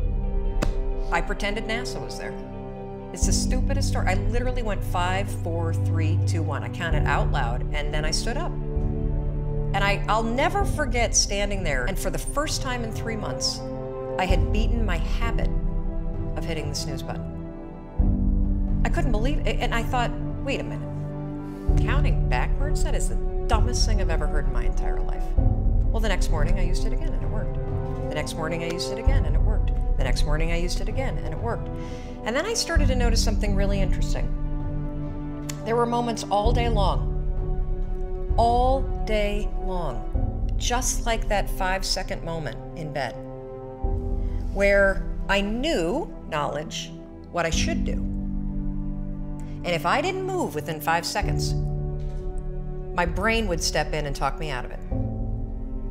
[1.12, 2.34] I pretended NASA was there.
[3.12, 4.08] It's the stupidest story.
[4.08, 6.62] I literally went five, four, three, two, one.
[6.62, 8.50] I counted out loud, and then I stood up.
[8.50, 11.84] And I, I'll never forget standing there.
[11.84, 13.60] And for the first time in three months,
[14.18, 15.50] I had beaten my habit
[16.36, 18.82] of hitting the snooze button.
[18.84, 19.58] I couldn't believe it.
[19.60, 20.10] And I thought,
[20.42, 20.91] wait a minute.
[21.78, 22.84] Counting backwards?
[22.84, 25.24] That is the dumbest thing I've ever heard in my entire life.
[25.36, 27.54] Well, the next morning I used it again and it worked.
[28.08, 29.70] The next morning I used it again and it worked.
[29.98, 31.68] The next morning I used it again and it worked.
[32.24, 34.26] And then I started to notice something really interesting.
[35.64, 42.56] There were moments all day long, all day long, just like that five second moment
[42.78, 43.14] in bed
[44.52, 46.90] where I knew knowledge
[47.30, 48.11] what I should do.
[49.64, 51.54] And if I didn't move within five seconds,
[52.94, 54.80] my brain would step in and talk me out of it.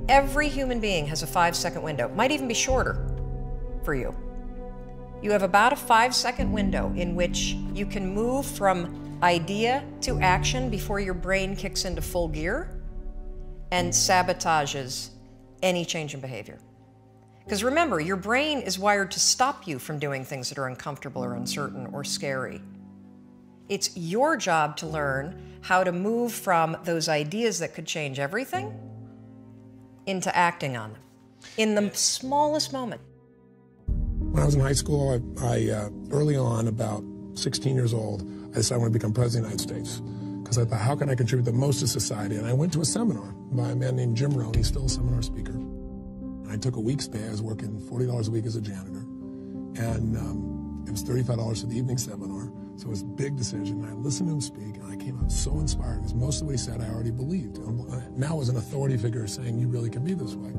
[0.10, 3.08] Every human being has a five second window, might even be shorter
[3.84, 4.16] for you.
[5.22, 10.20] You have about a five second window in which you can move from idea to
[10.20, 12.82] action before your brain kicks into full gear
[13.72, 15.12] and sabotages
[15.62, 16.60] any change in behavior.
[17.44, 21.24] Because remember, your brain is wired to stop you from doing things that are uncomfortable
[21.24, 22.62] or uncertain or scary.
[23.72, 28.78] It's your job to learn how to move from those ideas that could change everything
[30.06, 31.02] into acting on them
[31.56, 33.00] in the smallest moment.
[33.86, 37.02] When I was in high school, I, I uh, early on, about
[37.36, 40.02] 16 years old, I decided I want to become president of the United States
[40.42, 42.36] because I thought, how can I contribute the most to society?
[42.36, 44.54] And I went to a seminar by a man named Jim Rohn.
[44.54, 45.58] He's still a seminar speaker.
[46.50, 47.26] I took a week's pay.
[47.26, 49.00] I was working $40 a week as a janitor.
[49.80, 52.52] And um, it was $35 for the evening seminar.
[52.78, 53.84] So it was a big decision.
[53.84, 56.48] And I listened to him speak, and I came out so inspired because most of
[56.48, 57.60] what he said I already believed.
[58.18, 60.52] Now, as an authority figure, saying you really can be this way.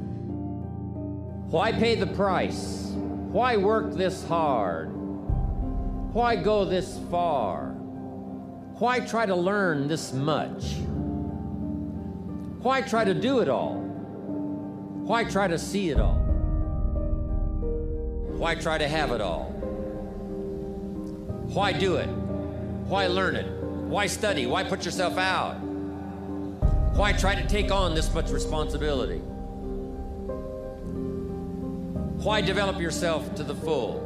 [1.51, 2.93] Why pay the price?
[2.95, 4.91] Why work this hard?
[6.13, 7.71] Why go this far?
[8.79, 10.77] Why try to learn this much?
[12.63, 13.75] Why try to do it all?
[13.75, 16.21] Why try to see it all?
[18.39, 19.52] Why try to have it all?
[21.53, 22.07] Why do it?
[22.07, 23.47] Why learn it?
[23.53, 24.47] Why study?
[24.47, 25.61] Why put yourself out?
[26.95, 29.19] Why try to take on this much responsibility?
[32.25, 33.99] Why develop yourself to the full?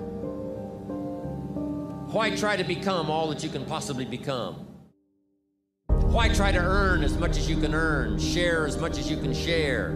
[2.11, 4.67] Why try to become all that you can possibly become?
[5.87, 9.19] Why try to earn as much as you can earn, share as much as you
[9.19, 9.91] can share,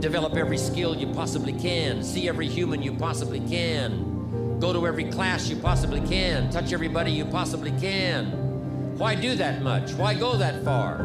[0.00, 4.15] develop every skill you possibly can, see every human you possibly can,
[4.58, 8.96] go to every class you possibly can, touch everybody you possibly can?
[8.96, 9.92] Why do that much?
[9.92, 10.98] Why go that far?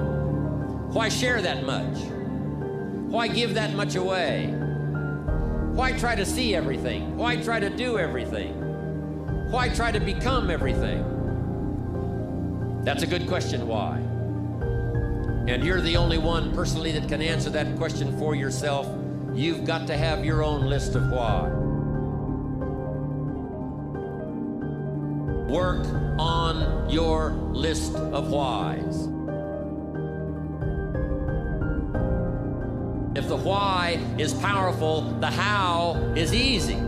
[0.91, 1.97] Why share that much?
[3.11, 4.47] Why give that much away?
[5.73, 7.17] Why try to see everything?
[7.17, 8.53] Why try to do everything?
[9.51, 11.03] Why try to become everything?
[12.83, 13.97] That's a good question, why?
[15.47, 18.87] And you're the only one personally that can answer that question for yourself.
[19.33, 21.60] You've got to have your own list of why.
[25.51, 25.85] Work
[26.17, 29.09] on your list of whys.
[33.17, 36.79] If the why is powerful, the how is easy.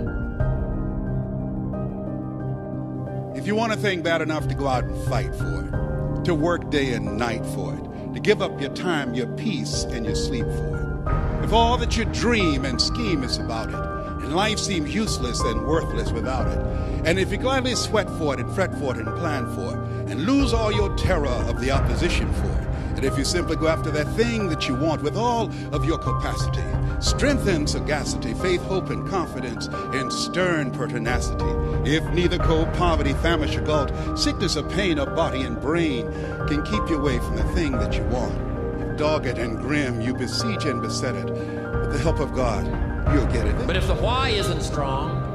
[3.37, 6.33] If you want a thing bad enough to go out and fight for it, to
[6.33, 10.15] work day and night for it, to give up your time, your peace, and your
[10.15, 13.92] sleep for it, if all that you dream and scheme is about it,
[14.33, 16.59] life seems useless and worthless without it,
[17.05, 20.11] and if you gladly sweat for it and fret for it and plan for it,
[20.11, 23.67] and lose all your terror of the opposition for it, and if you simply go
[23.67, 26.63] after that thing that you want with all of your capacity,
[27.01, 31.43] strength and sagacity, faith, hope, and confidence, and stern pertinacity,
[31.89, 36.05] if neither cold poverty, famish, or gulf, sickness or pain of body and brain
[36.47, 38.33] can keep you away from the thing that you want,
[38.81, 43.27] if dogged and grim you besiege and beset it, with the help of God, you'll
[43.27, 43.67] get it.
[43.67, 45.31] But if the why isn't strong,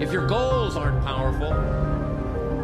[0.00, 1.52] if your goals aren't powerful,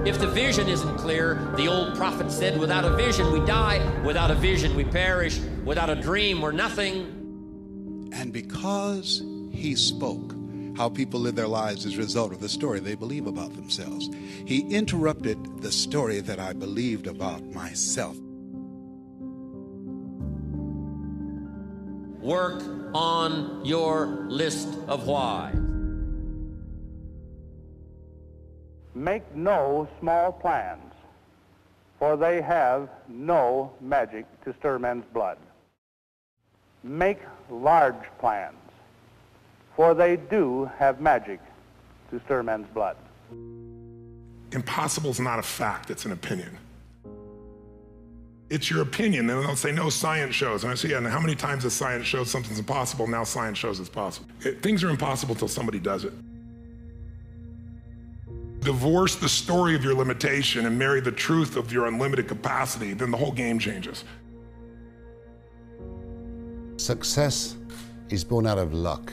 [0.07, 4.31] if the vision isn't clear, the old prophet said, without a vision we die, without
[4.31, 8.11] a vision we perish, without a dream we're nothing.
[8.13, 9.23] And because
[9.53, 10.35] he spoke,
[10.77, 14.09] how people live their lives as a result of the story they believe about themselves.
[14.47, 18.17] He interrupted the story that I believed about myself.
[22.21, 22.63] Work
[22.95, 25.53] on your list of why.
[28.95, 30.93] Make no small plans,
[31.99, 35.39] for they have no magic to stir men's blood.
[36.83, 38.57] Make large plans,
[39.75, 41.41] for they do have magic
[42.11, 42.97] to stir men's blood.
[44.53, 46.59] Impossible is not a fact, it's an opinion.
[48.51, 49.31] It's your opinion.
[49.31, 50.65] And they'll say, no, science shows.
[50.65, 53.07] And I say, yeah, and how many times has science showed something's impossible?
[53.07, 54.29] Now science shows it's possible.
[54.41, 56.13] It, things are impossible until somebody does it.
[58.61, 63.11] Divorce the story of your limitation and marry the truth of your unlimited capacity, then
[63.11, 64.05] the whole game changes.
[66.77, 67.57] Success
[68.11, 69.13] is born out of luck.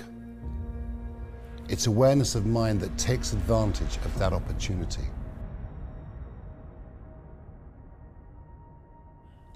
[1.69, 5.03] It's awareness of mind that takes advantage of that opportunity.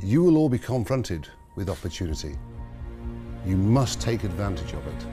[0.04, 2.36] You will all be confronted with opportunity.
[3.46, 5.06] You must take advantage of it.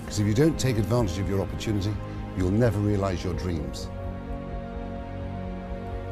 [0.00, 1.92] Because if you don't take advantage of your opportunity,
[2.36, 3.86] you'll never realize your dreams.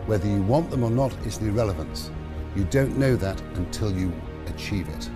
[0.07, 2.11] Whether you want them or not is the irrelevance.
[2.57, 4.12] You don't know that until you
[4.49, 5.09] achieve it.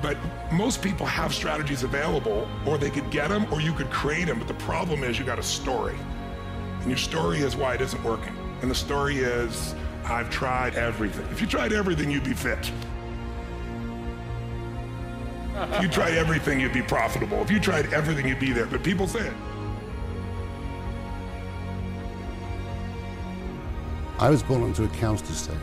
[0.00, 0.16] But
[0.50, 4.38] most people have strategies available, or they could get them, or you could create them.
[4.38, 5.96] But the problem is you got a story.
[6.80, 8.34] And your story is why it isn't working.
[8.62, 9.74] And the story is,
[10.04, 11.26] I've tried everything.
[11.30, 12.70] If you tried everything, you'd be fit.
[15.54, 17.40] If you tried everything, you'd be profitable.
[17.42, 18.66] If you tried everything, you'd be there.
[18.66, 19.34] But people say it.
[24.18, 25.56] I was born onto a council estate.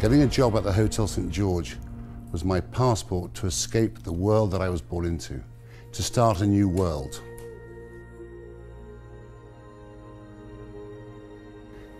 [0.00, 1.30] Getting a job at the Hotel St.
[1.30, 1.76] George
[2.30, 5.40] was my passport to escape the world that I was born into,
[5.92, 7.22] to start a new world.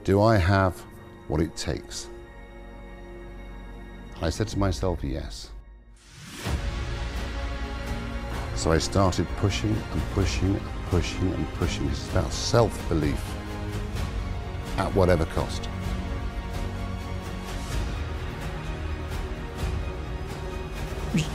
[0.04, 0.78] Do I have
[1.28, 2.10] what it takes?
[4.20, 5.50] I said to myself, yes.
[8.54, 11.88] So I started pushing and pushing and pushing and pushing.
[11.88, 13.18] It's about self-belief
[14.76, 15.70] at whatever cost.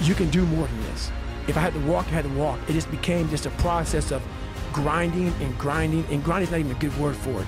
[0.02, 1.12] You can do more than this.
[1.48, 2.60] If I had to walk, I had to walk.
[2.68, 4.22] It just became just a process of
[4.74, 7.48] grinding and grinding, and grinding is not even a good word for it.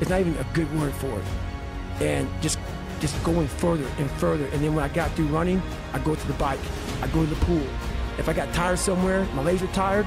[0.00, 1.24] It's not even a good word for it.
[2.02, 2.58] And just
[3.00, 4.46] just going further and further.
[4.46, 6.60] And then when I got through running, I go to the bike.
[7.02, 7.66] I go to the pool.
[8.18, 10.06] If I got tired somewhere, my legs were tired,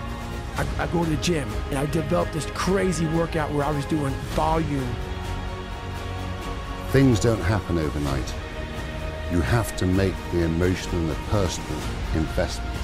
[0.58, 1.48] I, I go to the gym.
[1.70, 4.96] And I developed this crazy workout where I was doing volume.
[6.90, 8.34] Things don't happen overnight.
[9.32, 11.80] You have to make the emotional and the personal
[12.16, 12.76] investment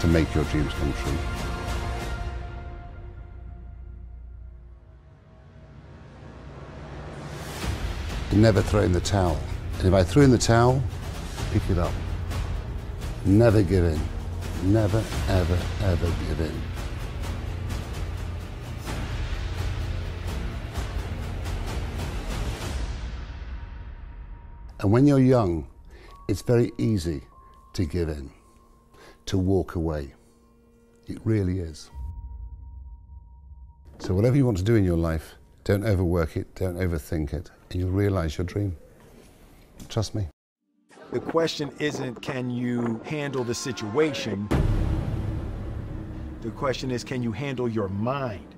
[0.00, 1.37] to make your dreams come true.
[8.32, 9.38] Never throw in the towel.
[9.78, 10.82] And if I threw in the towel,
[11.52, 11.92] pick it up.
[13.24, 14.00] Never give in.
[14.64, 16.62] Never, ever, ever give in.
[24.80, 25.66] And when you're young,
[26.28, 27.22] it's very easy
[27.72, 28.30] to give in,
[29.26, 30.14] to walk away.
[31.06, 31.90] It really is.
[33.98, 37.50] So, whatever you want to do in your life, don't overwork it, don't overthink it,
[37.70, 38.76] and you'll realize your dream.
[39.88, 40.28] Trust me.
[41.12, 44.48] The question isn't can you handle the situation?
[46.42, 48.54] The question is can you handle your mind?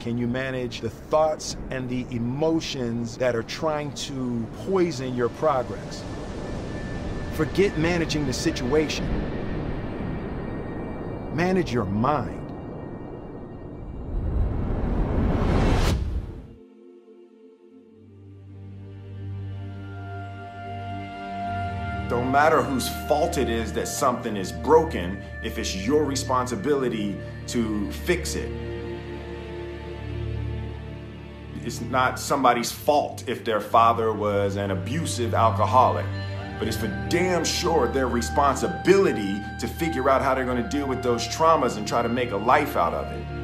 [0.00, 6.02] Can you manage the thoughts and the emotions that are trying to poison your progress?
[7.34, 9.06] Forget managing the situation.
[11.34, 12.39] Manage your mind.
[22.30, 27.16] Matter whose fault it is that something is broken if it's your responsibility
[27.48, 28.50] to fix it.
[31.62, 36.06] It's not somebody's fault if their father was an abusive alcoholic,
[36.58, 40.86] but it's for damn sure their responsibility to figure out how they're going to deal
[40.86, 43.39] with those traumas and try to make a life out of it.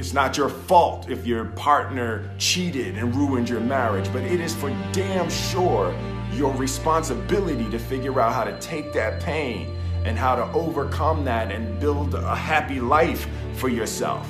[0.00, 4.54] It's not your fault if your partner cheated and ruined your marriage, but it is
[4.54, 5.94] for damn sure
[6.32, 9.76] your responsibility to figure out how to take that pain
[10.06, 14.26] and how to overcome that and build a happy life for yourself.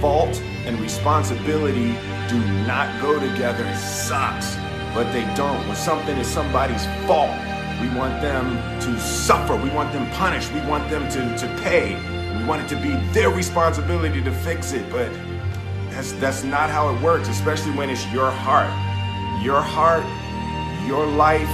[0.00, 1.92] Fault and responsibility
[2.30, 3.66] do not go together.
[3.66, 4.56] It sucks,
[4.94, 5.68] but they don't.
[5.68, 7.36] When something is somebody's fault,
[7.80, 9.56] we want them to suffer.
[9.56, 10.52] We want them punished.
[10.52, 11.94] We want them to, to pay.
[12.38, 14.90] We want it to be their responsibility to fix it.
[14.90, 15.10] But
[15.90, 18.70] that's, that's not how it works, especially when it's your heart.
[19.42, 20.04] Your heart,
[20.86, 21.48] your life,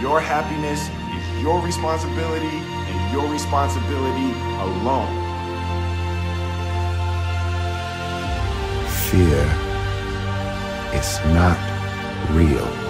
[0.00, 5.08] your happiness is your responsibility and your responsibility alone.
[9.10, 9.42] Fear
[10.94, 11.58] is not
[12.30, 12.89] real.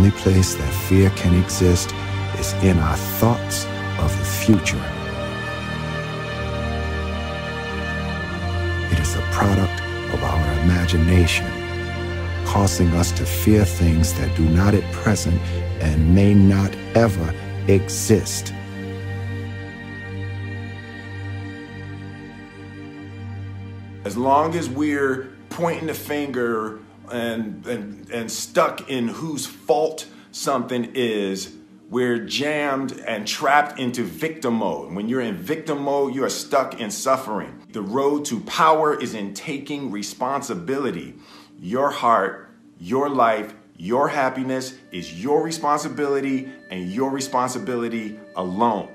[0.00, 1.92] Only place that fear can exist
[2.38, 3.66] is in our thoughts
[3.98, 4.82] of the future.
[8.90, 9.78] It is a product
[10.14, 11.46] of our imagination,
[12.46, 15.38] causing us to fear things that do not at present
[15.82, 17.34] and may not ever
[17.68, 18.54] exist.
[24.06, 26.80] As long as we're pointing the finger
[27.10, 31.56] and, and, and stuck in whose fault something is,
[31.88, 34.92] we're jammed and trapped into victim mode.
[34.92, 37.64] When you're in victim mode, you are stuck in suffering.
[37.70, 41.14] The road to power is in taking responsibility.
[41.58, 42.48] Your heart,
[42.78, 48.88] your life, your happiness is your responsibility and your responsibility alone.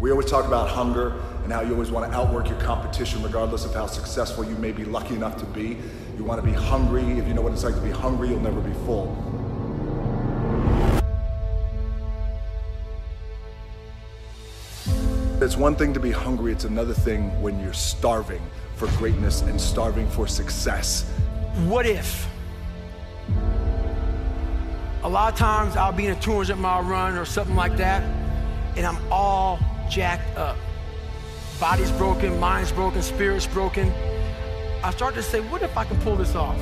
[0.00, 3.64] We always talk about hunger and how you always want to outwork your competition regardless
[3.64, 5.78] of how successful you may be lucky enough to be.
[6.16, 7.04] You want to be hungry.
[7.20, 9.14] If you know what it's like to be hungry, you'll never be full.
[15.40, 18.42] It's one thing to be hungry, it's another thing when you're starving
[18.74, 21.08] for greatness and starving for success.
[21.66, 22.28] What if?
[25.04, 28.02] A lot of times I'll be in a 200 mile run or something like that,
[28.76, 30.56] and I'm all jacked up.
[31.58, 33.90] Body's broken, mind's broken, spirit's broken.
[34.84, 36.60] I start to say, what if I can pull this off?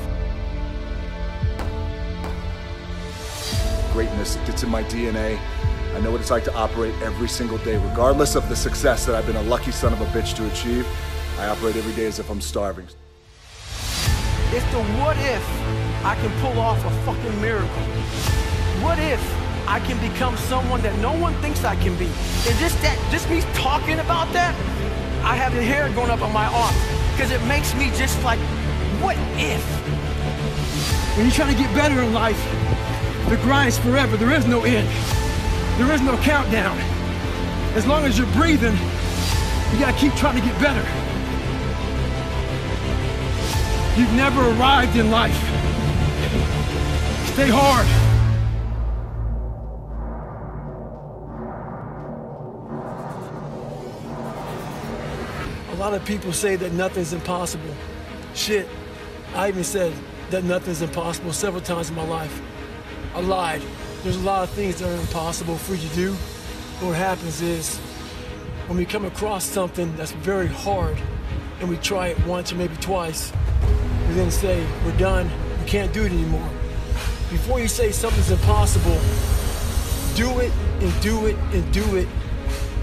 [3.91, 5.37] Greatness, gets in my DNA.
[5.93, 9.15] I know what it's like to operate every single day, regardless of the success that
[9.15, 10.87] I've been a lucky son of a bitch to achieve.
[11.39, 12.87] I operate every day as if I'm starving.
[14.51, 15.45] It's the what if
[16.05, 17.67] I can pull off a fucking miracle.
[18.81, 19.21] What if
[19.67, 22.05] I can become someone that no one thinks I can be?
[22.05, 24.55] And just that, just me talking about that,
[25.25, 26.75] I have the hair going up on my arm
[27.11, 28.37] because it makes me just like,
[29.01, 29.65] what if?
[31.17, 32.37] When you're trying to get better in life,
[33.27, 34.17] the grind is forever.
[34.17, 34.87] There is no end.
[35.79, 36.77] There is no countdown.
[37.73, 38.77] As long as you're breathing,
[39.73, 40.85] you gotta keep trying to get better.
[43.99, 45.35] You've never arrived in life.
[47.33, 48.14] Stay hard.
[55.85, 57.69] Lot of people say that nothing's impossible.
[58.33, 58.67] Shit,
[59.35, 59.93] I even said
[60.31, 62.41] that nothing's impossible several times in my life.
[63.13, 63.61] I lied.
[64.01, 66.11] There's a lot of things that are impossible for you to do.
[66.79, 67.77] But what happens is,
[68.65, 70.97] when we come across something that's very hard,
[71.59, 73.31] and we try it once or maybe twice,
[74.07, 75.29] we then say, we're done,
[75.61, 76.49] we can't do it anymore.
[77.29, 78.99] Before you say something's impossible,
[80.15, 82.07] do it and do it and do it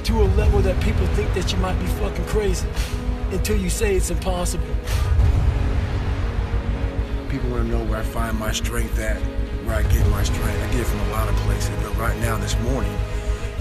[0.05, 2.67] to a level that people think that you might be fucking crazy
[3.31, 4.67] until you say it's impossible.
[7.29, 9.21] People want to know where I find my strength at,
[9.65, 10.63] where I get my strength.
[10.63, 12.95] I get it from a lot of places, but right now, this morning,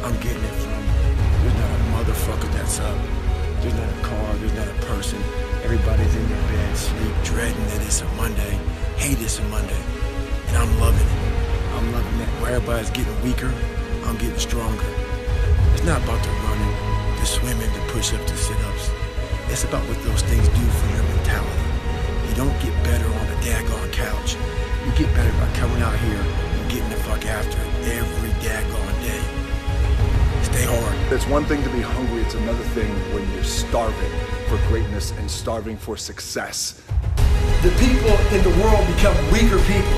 [0.04, 0.82] I'm getting it from,
[1.42, 2.98] there's not a motherfucker that's up.
[3.62, 5.22] There's not a car, there's not a person.
[5.64, 8.58] Everybody's in their bed, sleep, dreading that it's a Monday,
[8.98, 9.80] hate it's a Monday.
[10.48, 11.76] And I'm loving it.
[11.76, 12.28] I'm loving that.
[12.42, 13.54] Where everybody's getting weaker,
[14.06, 15.11] I'm getting stronger.
[15.82, 16.76] It's not about the running,
[17.18, 18.92] the swimming, the push-ups, the sit-ups.
[19.50, 21.66] It's about what those things do for your mentality.
[22.30, 24.38] You don't get better on a daggone couch.
[24.86, 28.94] You get better by coming out here and getting the fuck after it every daggone
[29.02, 29.26] day.
[30.46, 31.12] Stay hard.
[31.12, 34.12] It's one thing to be hungry, it's another thing when you're starving
[34.50, 36.80] for greatness and starving for success.
[37.64, 39.98] The people in the world become weaker people.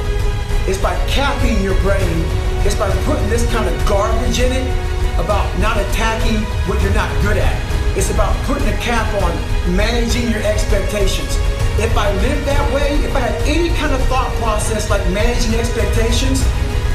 [0.64, 2.24] It's by capping your brain,
[2.64, 7.10] it's by putting this kind of garbage in it about not attacking what you're not
[7.22, 7.58] good at.
[7.98, 9.32] It's about putting a cap on
[9.76, 11.38] managing your expectations.
[11.78, 15.54] If I lived that way, if I had any kind of thought process like managing
[15.60, 16.42] expectations,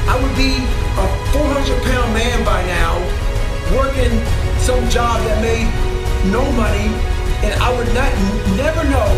[0.07, 0.59] I would be
[0.99, 2.99] a 400 pound man by now,
[3.71, 4.11] working
[4.59, 5.67] some job that made
[6.31, 6.91] no money,
[7.47, 8.11] and I would not
[8.59, 9.11] never know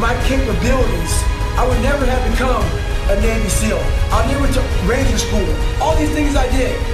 [0.00, 1.14] my capabilities.
[1.56, 2.64] I would never have become
[3.08, 3.80] a Navy SEAL.
[4.12, 5.48] I never took Ranger School.
[5.80, 6.93] All these things I did.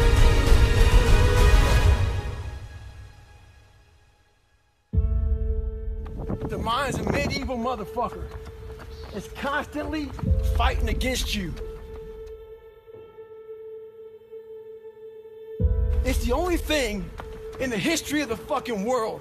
[7.70, 8.24] Motherfucker.
[9.14, 10.06] It's constantly
[10.56, 11.54] fighting against you.
[16.04, 17.08] It's the only thing
[17.60, 19.20] in the history of the fucking world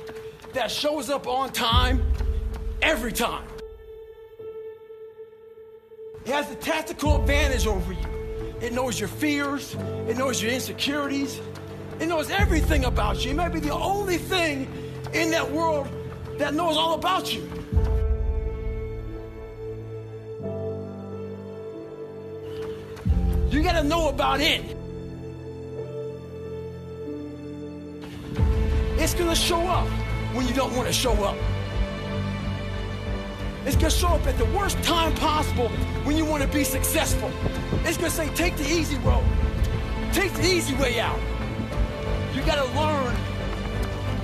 [0.54, 2.02] that shows up on time
[2.82, 3.46] every time.
[6.26, 8.56] It has the tactical advantage over you.
[8.62, 9.76] It knows your fears,
[10.08, 11.40] it knows your insecurities,
[12.00, 13.32] it knows everything about you.
[13.32, 14.68] It may be the only thing
[15.14, 15.88] in that world
[16.40, 17.59] that knows all about you.
[23.50, 24.62] You gotta know about it.
[29.00, 29.88] It's gonna show up
[30.36, 31.36] when you don't wanna show up.
[33.66, 35.70] It's gonna show up at the worst time possible
[36.06, 37.32] when you wanna be successful.
[37.86, 39.26] It's gonna say, take the easy road.
[40.14, 41.20] Take the easy way out.
[42.36, 43.16] You gotta learn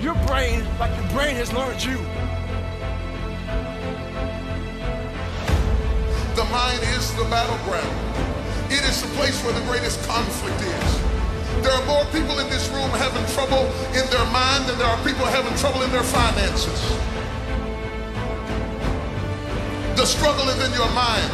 [0.01, 1.97] your brain like your brain has learned you.
[6.35, 8.24] The mind is the battleground.
[8.75, 10.91] It is the place where the greatest conflict is.
[11.63, 14.99] There are more people in this room having trouble in their mind than there are
[14.99, 16.75] people having trouble in their finances.
[19.95, 21.31] The struggle is in your mind.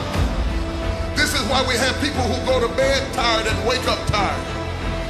[1.17, 4.45] This is why we have people who go to bed tired and wake up tired.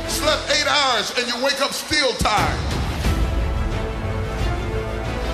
[0.07, 2.63] Slept eight hours and you wake up still tired.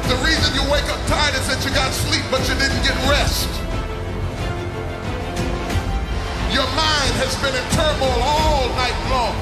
[0.09, 2.97] The reason you wake up tired is that you got sleep but you didn't get
[3.05, 3.66] rest.
[6.51, 9.35] Your mind has been in turmoil all night long.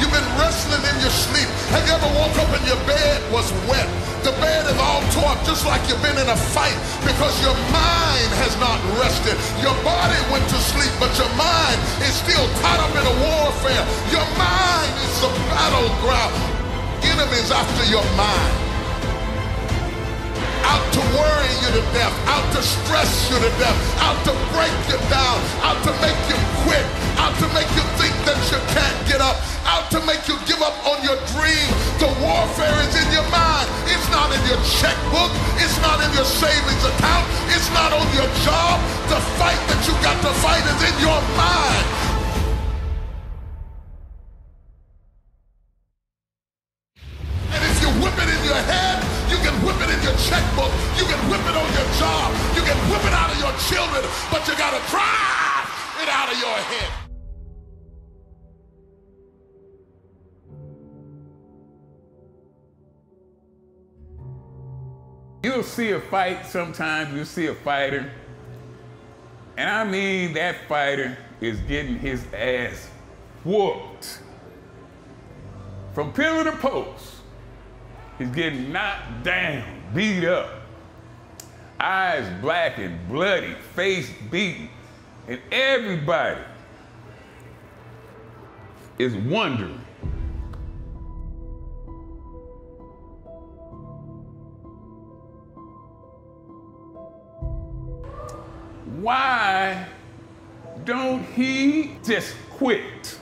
[0.00, 1.48] You've been wrestling in your sleep.
[1.76, 3.84] Have you ever woke up and your bed was wet?
[4.24, 8.30] The bed is all torn just like you've been in a fight because your mind
[8.40, 9.36] has not rested.
[9.60, 13.84] Your body went to sleep, but your mind is still caught up in a warfare.
[14.08, 16.34] Your mind is the battleground.
[17.04, 18.71] Enemies after your mind
[20.64, 24.74] out to worry you to death, out to stress you to death, out to break
[24.90, 26.84] you down, out to make you quit,
[27.18, 29.36] out to make you think that you can't get up,
[29.66, 31.68] out to make you give up on your dream.
[31.98, 33.68] The warfare is in your mind.
[33.86, 35.32] It's not in your checkbook.
[35.62, 37.24] It's not in your savings account.
[37.54, 38.80] It's not on your job.
[39.08, 42.11] The fight that you got to fight is in your mind.
[65.52, 68.10] You'll see a fight sometimes, you'll see a fighter,
[69.58, 72.88] and I mean that fighter is getting his ass
[73.44, 74.20] whooped.
[75.92, 77.16] From pillar to post,
[78.16, 80.48] he's getting knocked down, beat up,
[81.78, 84.70] eyes black and bloody, face beaten,
[85.28, 86.40] and everybody
[88.98, 89.81] is wondering
[99.00, 99.86] why
[100.84, 103.18] don't he just quit?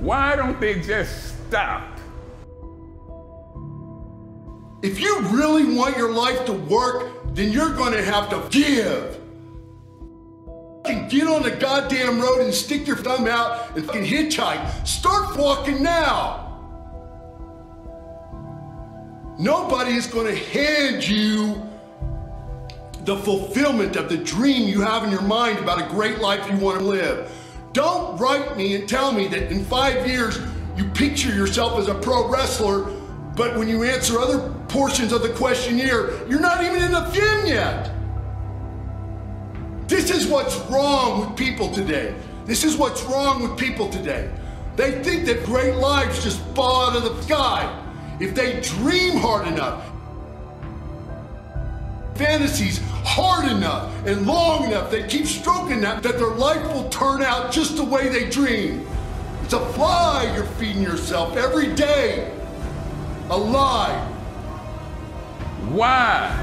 [0.00, 1.98] Why don't they just stop?
[4.82, 9.18] If you really want your life to work, then you're going to have to give.
[10.84, 14.86] Fucking get on the goddamn road and stick your thumb out and fucking hitchhike.
[14.86, 16.44] Start walking now.
[19.38, 21.67] Nobody is going to hand you
[23.08, 26.56] the fulfillment of the dream you have in your mind about a great life you
[26.58, 27.32] want to live.
[27.72, 30.38] Don't write me and tell me that in five years
[30.76, 32.82] you picture yourself as a pro wrestler,
[33.34, 37.46] but when you answer other portions of the questionnaire, you're not even in the gym
[37.46, 37.90] yet.
[39.88, 42.14] This is what's wrong with people today.
[42.44, 44.30] This is what's wrong with people today.
[44.76, 47.74] They think that great lives just fall out of the sky.
[48.20, 49.90] If they dream hard enough,
[52.18, 57.22] fantasies hard enough and long enough, they keep stroking that, that their life will turn
[57.22, 58.86] out just the way they dream.
[59.44, 62.34] It's a lie you're feeding yourself every day.
[63.30, 64.06] A lie.
[65.70, 66.34] Why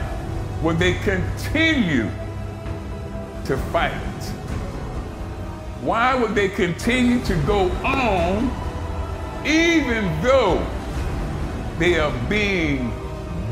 [0.62, 2.10] would they continue
[3.46, 3.92] to fight?
[5.82, 8.50] Why would they continue to go on
[9.46, 10.66] even though
[11.78, 12.92] they are being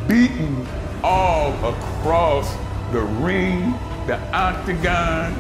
[0.07, 0.65] beaten
[1.04, 2.56] all across
[2.91, 3.72] the ring,
[4.08, 5.36] the octagon,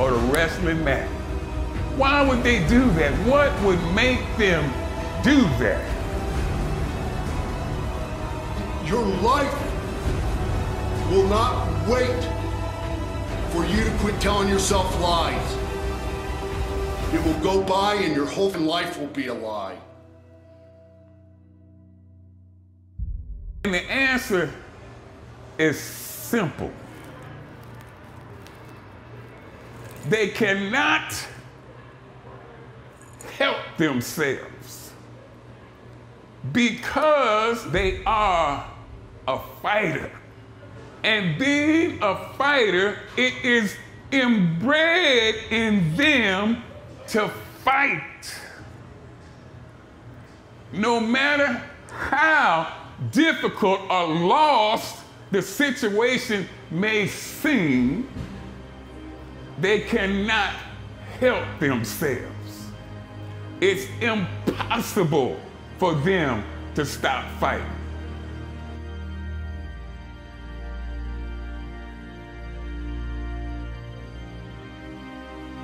[0.00, 1.08] or the wrestling mat?
[1.96, 3.12] Why would they do that?
[3.26, 4.64] What would make them
[5.24, 5.84] do that?
[8.86, 9.52] Your life
[11.10, 12.24] will not wait
[13.50, 15.56] for you to quit telling yourself lies.
[17.12, 19.76] It will go by and your whole life will be a lie.
[23.64, 24.52] And the answer
[25.58, 26.70] is simple.
[30.08, 31.12] They cannot
[33.36, 34.92] help themselves
[36.52, 38.70] because they are
[39.26, 40.10] a fighter.
[41.04, 43.76] And being a fighter, it is
[44.10, 46.62] inbred in them
[47.08, 47.28] to
[47.62, 48.34] fight.
[50.72, 52.74] No matter how
[53.10, 58.08] difficult or lost the situation may seem,
[59.58, 60.54] they cannot
[61.20, 62.70] help themselves.
[63.60, 65.38] It's impossible
[65.78, 67.66] for them to stop fighting.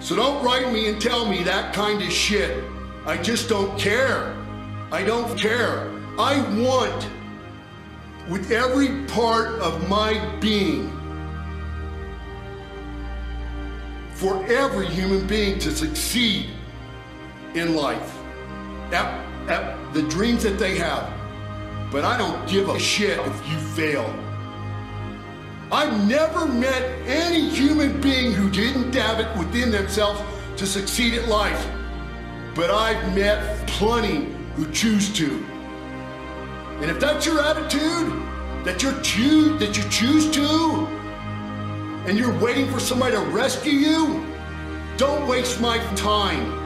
[0.01, 2.63] So don't write me and tell me that kind of shit.
[3.07, 4.37] I just don't care.
[4.93, 5.91] I don't care.
[6.19, 7.09] I want,
[8.29, 10.91] with every part of my being,
[14.13, 16.51] for every human being to succeed
[17.55, 18.17] in life
[18.93, 19.05] at,
[19.49, 21.13] at the dreams that they have.
[21.91, 24.13] But I don't give a shit if you fail.
[25.71, 30.21] I've never met any human being who didn't have it within themselves
[30.57, 31.67] to succeed at life.
[32.55, 35.45] But I've met plenty who choose to.
[36.81, 38.13] And if that's your attitude,
[38.65, 40.87] that you're choo- that you choose to,
[42.07, 44.27] and you're waiting for somebody to rescue you,
[44.97, 46.63] don't waste my time.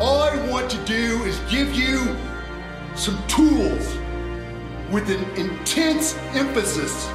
[0.00, 2.16] All I want to do is give you
[2.94, 3.96] some tools
[4.90, 7.06] with an intense emphasis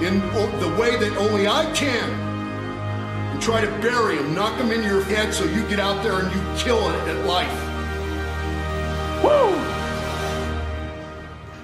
[0.00, 0.20] in
[0.60, 2.10] the way that only I can.
[3.32, 6.20] And try to bury them, knock them in your head so you get out there
[6.20, 7.67] and you kill it at life.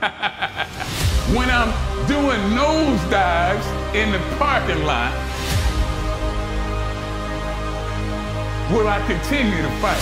[1.34, 1.72] When I'm
[2.07, 5.12] doing nose dives in the parking lot,
[8.70, 9.98] will I continue to fight?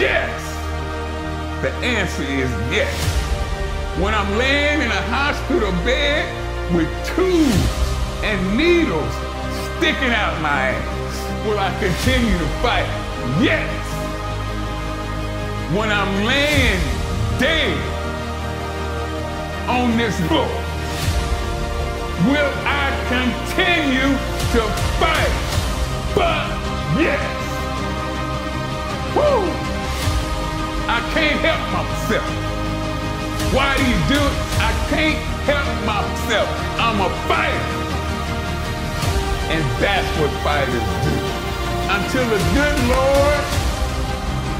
[0.00, 0.42] Yes!
[1.62, 2.92] The answer is yes.
[4.00, 6.26] When I'm laying in a hospital bed
[6.74, 9.12] with tubes and needles
[9.76, 12.88] sticking out my ass, will I continue to fight?
[13.40, 13.85] Yes!
[15.74, 16.78] When I'm laying
[17.40, 17.76] dead
[19.68, 20.46] on this book,
[22.30, 24.14] will I continue
[24.54, 24.62] to
[25.02, 25.34] fight?
[26.14, 26.46] But
[27.02, 27.18] yes!
[29.16, 29.42] Woo!
[30.86, 32.30] I can't help myself.
[33.52, 34.36] Why do you do it?
[34.62, 35.18] I can't
[35.50, 36.48] help myself.
[36.78, 37.76] I'm a fighter.
[39.50, 41.14] And that's what fighters do.
[41.90, 43.55] Until the good Lord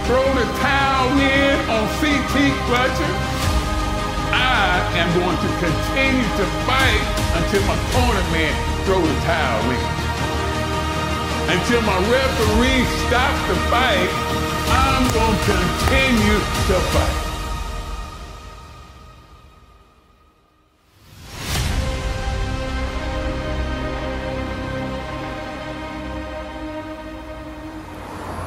[0.07, 2.35] throw the towel in on CT
[2.71, 3.13] Fletcher,
[4.31, 7.03] I am going to continue to fight
[7.43, 8.55] until my corner man
[8.87, 9.83] throw the towel in.
[11.59, 14.11] Until my referee stops the fight,
[14.71, 17.26] I'm going to continue to fight.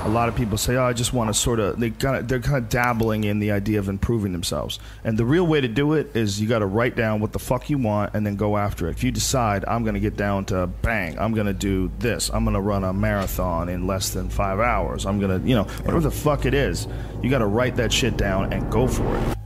[0.10, 2.28] A lot of people say, "Oh, I just want to sort of." They kind of
[2.28, 5.68] they're kind of dabbling in the idea of improving themselves, and the real way to
[5.68, 8.36] do it is you got to write down what the fuck you want and then
[8.36, 8.92] go after it.
[8.92, 12.32] If you decide I'm going to get down to bang, I'm going to do this.
[12.34, 15.06] I'm going to run a marathon in less than five hours.
[15.06, 16.88] I'm going to, you know, whatever the fuck it is,
[17.22, 19.38] you got to write that shit down and go for it.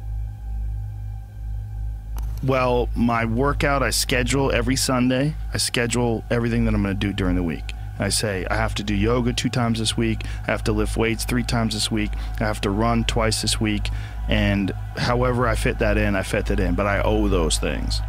[2.41, 5.35] Well, my workout I schedule every Sunday.
[5.53, 7.72] I schedule everything that I'm going to do during the week.
[7.99, 10.23] I say I have to do yoga two times this week.
[10.47, 12.11] I have to lift weights three times this week.
[12.39, 13.89] I have to run twice this week.
[14.27, 16.75] And however I fit that in, I fit that in.
[16.75, 18.01] But I owe those things.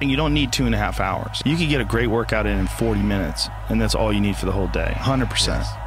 [0.00, 1.42] And you don't need two and a half hours.
[1.44, 4.36] You can get a great workout in in 40 minutes, and that's all you need
[4.36, 4.94] for the whole day.
[4.96, 5.79] 100%.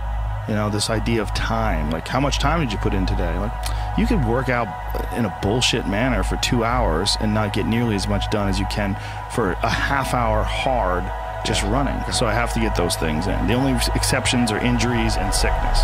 [0.47, 1.89] You know, this idea of time.
[1.89, 3.37] Like, how much time did you put in today?
[3.37, 3.53] Like,
[3.97, 4.67] you could work out
[5.15, 8.59] in a bullshit manner for two hours and not get nearly as much done as
[8.59, 8.95] you can
[9.31, 11.03] for a half hour hard
[11.45, 11.99] just running.
[12.11, 13.47] So I have to get those things in.
[13.47, 15.79] The only exceptions are injuries and sickness.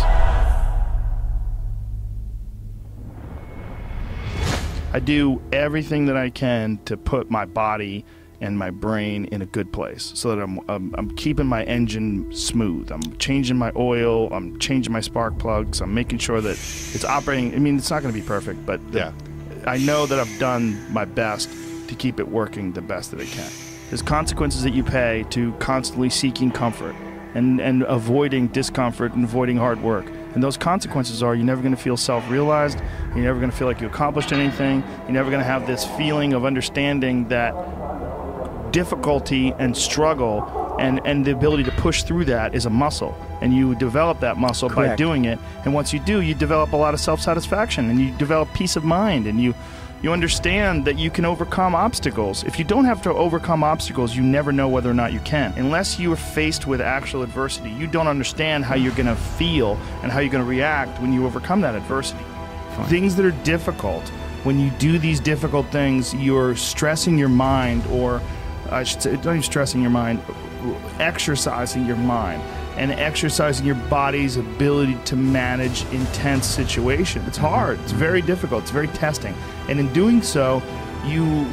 [4.92, 8.04] I do everything that I can to put my body
[8.40, 12.32] and my brain in a good place so that I'm, I'm, I'm keeping my engine
[12.34, 12.90] smooth.
[12.90, 17.54] I'm changing my oil, I'm changing my spark plugs, I'm making sure that it's operating.
[17.54, 19.12] I mean, it's not going to be perfect, but yeah.
[19.66, 21.50] I know that I've done my best
[21.88, 23.50] to keep it working the best that it can.
[23.90, 26.94] There's consequences that you pay to constantly seeking comfort
[27.34, 30.06] and, and avoiding discomfort and avoiding hard work.
[30.34, 32.78] And those consequences are you're never going to feel self realized,
[33.14, 35.84] you're never going to feel like you accomplished anything, you're never going to have this
[35.96, 37.52] feeling of understanding that
[38.72, 43.14] difficulty and struggle and, and the ability to push through that is a muscle.
[43.40, 45.38] And you develop that muscle by doing it.
[45.64, 48.76] And once you do, you develop a lot of self satisfaction and you develop peace
[48.76, 49.54] of mind and you
[50.02, 52.42] you understand that you can overcome obstacles.
[52.44, 55.52] If you don't have to overcome obstacles, you never know whether or not you can.
[55.58, 59.78] Unless you are faced with actual adversity, you don't understand how you're going to feel
[60.02, 62.24] and how you're going to react when you overcome that adversity.
[62.84, 64.08] Things that are difficult,
[64.44, 68.22] when you do these difficult things, you're stressing your mind, or
[68.70, 70.20] I should say, don't even stressing your mind,
[70.98, 72.42] exercising your mind.
[72.76, 77.26] and exercising your body's ability to manage intense situations.
[77.28, 77.78] It's hard.
[77.80, 78.62] It's very difficult.
[78.62, 79.34] It's very testing.
[79.68, 80.62] And in doing so,
[81.04, 81.46] you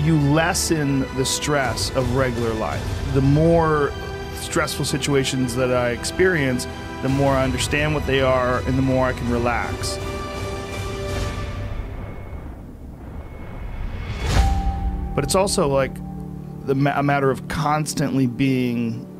[0.00, 2.84] you lessen the stress of regular life.
[3.14, 3.92] The more
[4.34, 6.66] stressful situations that I experience,
[7.02, 9.98] the more I understand what they are and the more I can relax.
[15.14, 15.96] But it's also like
[16.66, 19.10] the ma- a matter of constantly being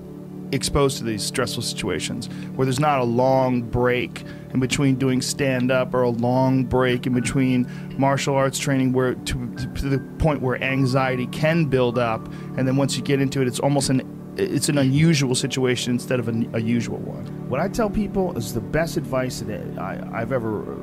[0.52, 5.72] exposed to these stressful situations where there's not a long break in between doing stand
[5.72, 7.68] up or a long break in between
[7.98, 12.24] martial arts training where to, to the point where anxiety can build up.
[12.56, 16.18] And then once you get into it it's almost an it's an unusual situation instead
[16.18, 17.24] of a, a usual one.
[17.48, 20.76] What i tell people is the best advice that I, i've ever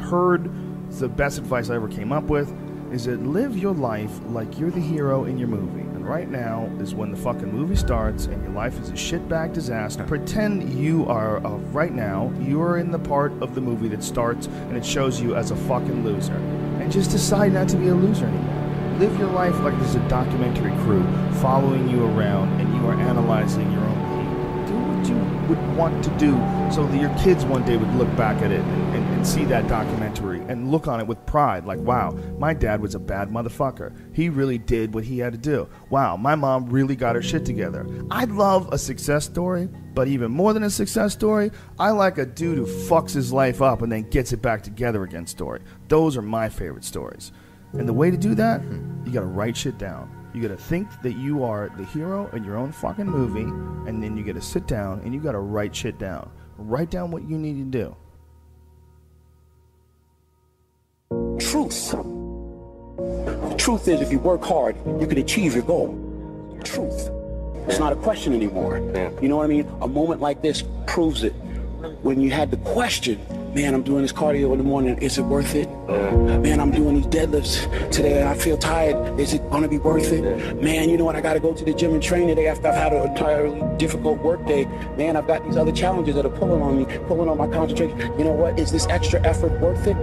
[0.00, 0.50] heard
[0.88, 2.48] it's the best advice i ever came up with
[2.92, 5.80] is that live your life like you're the hero in your movie.
[5.80, 9.54] And right now is when the fucking movie starts and your life is a shitbag
[9.54, 10.04] disaster.
[10.04, 14.04] Pretend you are, uh, right now, you are in the part of the movie that
[14.04, 16.34] starts and it shows you as a fucking loser.
[16.80, 18.98] And just decide not to be a loser anymore.
[18.98, 21.02] Live your life like there's a documentary crew
[21.40, 24.66] following you around and you are analyzing your own behavior.
[24.66, 26.32] Do what you would want to do
[26.70, 29.44] so that your kids one day would look back at it and, and, and see
[29.46, 33.28] that documentary and look on it with pride like wow my dad was a bad
[33.28, 33.94] motherfucker.
[34.14, 35.68] He really did what he had to do.
[35.90, 37.86] Wow my mom really got her shit together.
[38.10, 42.24] I love a success story but even more than a success story i like a
[42.24, 45.60] dude who fucks his life up and then gets it back together again story.
[45.88, 47.32] Those are my favorite stories.
[47.72, 48.62] And the way to do that
[49.04, 50.10] you gotta write shit down.
[50.34, 53.42] You gotta think that you are the hero in your own fucking movie,
[53.88, 56.30] and then you gotta sit down and you gotta write shit down.
[56.56, 57.94] Write down what you need to do.
[61.50, 61.90] Truth.
[61.90, 65.98] The truth is, if you work hard, you can achieve your goal.
[66.64, 67.10] Truth.
[67.68, 68.78] It's not a question anymore.
[69.20, 69.68] You know what I mean?
[69.82, 71.32] A moment like this proves it.
[72.02, 73.20] When you had the question,
[73.54, 75.68] man, I'm doing this cardio in the morning, is it worth it?
[75.88, 80.12] Man, I'm doing these deadlifts today and I feel tired, is it gonna be worth
[80.12, 80.62] it?
[80.62, 82.74] Man, you know what, I gotta go to the gym and train today after I've
[82.74, 84.64] had an entirely difficult work day.
[84.96, 87.98] Man, I've got these other challenges that are pulling on me, pulling on my concentration.
[88.18, 89.96] You know what, is this extra effort worth it?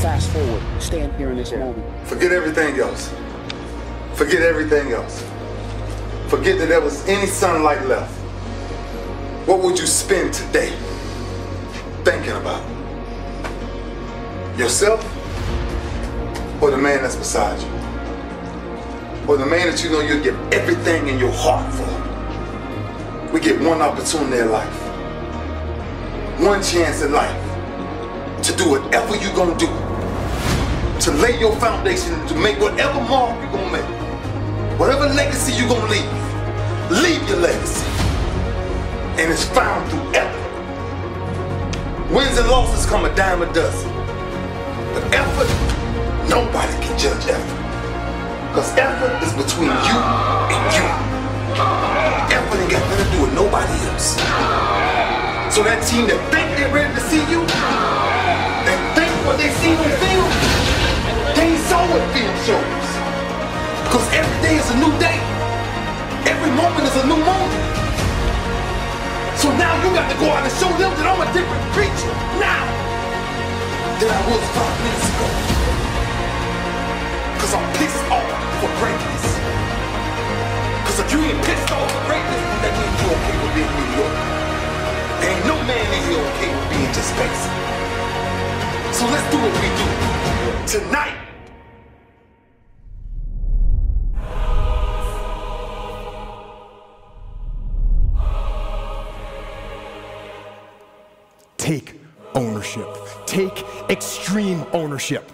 [0.00, 2.08] Fast forward, stand here in this moment.
[2.08, 3.12] Forget everything else.
[4.14, 5.22] Forget everything else.
[6.28, 8.10] Forget that there was any sunlight left.
[9.46, 10.70] What would you spend today
[12.04, 12.64] thinking about?
[14.58, 15.04] Yourself
[16.62, 17.68] or the man that's beside you?
[19.28, 23.32] Or the man that you know you'll give everything in your heart for?
[23.32, 24.74] We get one opportunity in life,
[26.40, 27.45] one chance in life
[28.46, 29.66] to do whatever you're gonna do,
[31.00, 34.78] to lay your foundation, to make whatever mark you're gonna make.
[34.78, 36.12] Whatever legacy you're gonna leave,
[37.02, 37.84] leave your legacy.
[39.18, 40.46] And it's found through effort.
[42.14, 43.90] Wins and losses come a dime a dozen.
[44.94, 45.50] But effort,
[46.30, 47.58] nobody can judge effort.
[48.50, 49.98] Because effort is between you
[50.54, 50.86] and you.
[52.30, 54.14] Effort ain't got nothing to do with nobody else.
[55.52, 57.42] So that team that think they're ready to see you,
[59.26, 60.30] what they see on film,
[61.34, 62.86] they ain't saw what film shows.
[63.82, 65.18] Because every day is a new day.
[66.30, 67.64] Every moment is a new moment.
[69.42, 72.14] So now you got to go out and show them that I'm a different creature
[72.38, 72.64] now
[73.98, 75.28] than I was five minutes ago.
[77.42, 78.30] Cause I'm pissed off
[78.62, 79.24] for greatness.
[80.86, 83.90] Cause if you ain't pissed off for greatness, that means you okay with being New
[83.98, 84.16] York.
[85.18, 87.65] Ain't no man in here okay with being just basic.
[88.96, 90.80] So let's do what we do.
[90.80, 91.12] Tonight,
[101.58, 102.00] Take
[102.34, 102.88] ownership.
[103.26, 105.30] Take extreme ownership.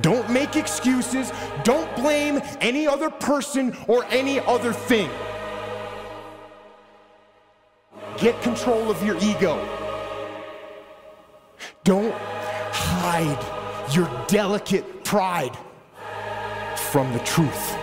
[0.00, 1.30] Don't make excuses.
[1.64, 5.10] Don't blame any other person or any other thing.
[8.16, 9.58] Get control of your ego.
[11.84, 12.14] Don't
[13.12, 15.54] hide your delicate pride
[16.90, 17.76] from the truth.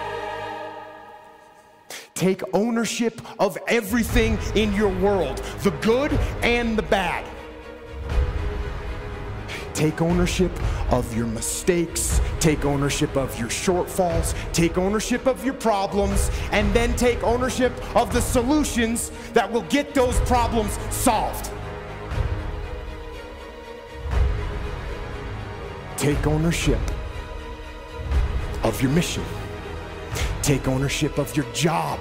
[2.15, 6.11] Take ownership of everything in your world, the good
[6.41, 7.23] and the bad.
[9.75, 10.51] Take ownership
[10.91, 16.95] of your mistakes, take ownership of your shortfalls, take ownership of your problems, and then
[16.95, 21.51] take ownership of the solutions that will get those problems solved.
[25.99, 26.79] Take ownership
[28.63, 29.23] of your mission.
[30.41, 31.99] take ownership of your job,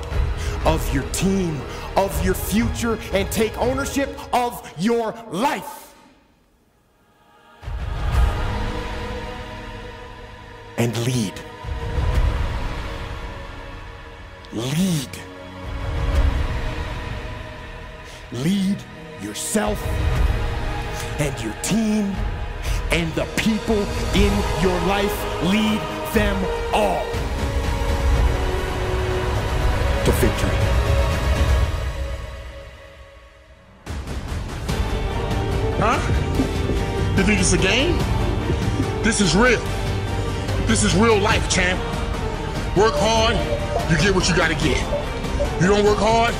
[0.64, 1.60] of your team,
[1.96, 5.94] of your future, and take ownership of your life.
[10.78, 11.34] And lead.
[14.52, 15.10] Lead.
[18.32, 18.76] Lead
[19.20, 19.82] yourself
[21.18, 22.14] and your team
[22.92, 23.78] and the people
[24.14, 24.32] in
[24.62, 25.14] your life.
[25.44, 25.80] Lead
[26.14, 26.36] them
[26.72, 27.04] all
[30.04, 30.58] to victory.
[35.80, 37.14] Huh?
[37.16, 37.96] You think it's a game?
[39.02, 39.60] This is real.
[40.66, 41.78] This is real life, champ.
[42.76, 43.36] Work hard,
[43.90, 44.82] you get what you gotta get.
[45.60, 46.34] You don't work hard,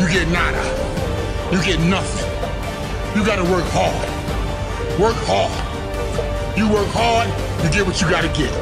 [0.00, 0.62] you get nada.
[1.52, 2.28] You get nothing.
[3.16, 5.00] You gotta work hard.
[5.00, 5.61] Work hard.
[6.54, 7.28] You work hard,
[7.64, 8.52] you get what you gotta get.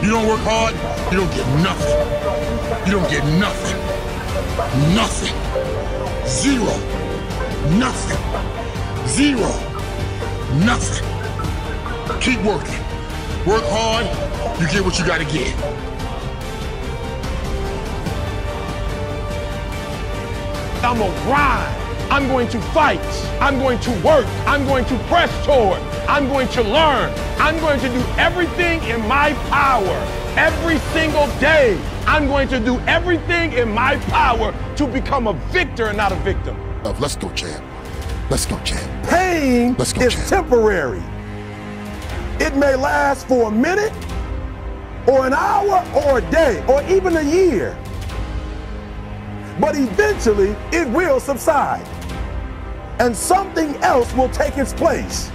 [0.00, 0.74] You don't work hard,
[1.10, 2.86] you don't get nothing.
[2.86, 3.76] You don't get nothing.
[4.94, 5.34] Nothing.
[6.24, 6.72] Zero.
[7.78, 8.22] Nothing.
[9.08, 9.50] Zero.
[10.64, 11.08] Nothing.
[12.20, 12.78] Keep working.
[13.44, 14.06] Work hard,
[14.60, 15.52] you get what you gotta get.
[20.84, 21.81] I'm gonna grind.
[22.10, 23.00] I'm going to fight.
[23.40, 24.26] I'm going to work.
[24.46, 25.80] I'm going to press toward.
[26.08, 27.12] I'm going to learn.
[27.38, 29.96] I'm going to do everything in my power
[30.36, 31.80] every single day.
[32.06, 36.16] I'm going to do everything in my power to become a victor and not a
[36.16, 36.56] victim.
[36.82, 37.64] Let's go, champ.
[38.30, 39.06] Let's go, champ.
[39.08, 40.28] Pain Let's go, is champ.
[40.28, 41.02] temporary.
[42.40, 43.92] It may last for a minute,
[45.06, 47.76] or an hour, or a day, or even a year.
[49.60, 51.86] But eventually, it will subside.
[53.02, 55.28] And something else will take its place.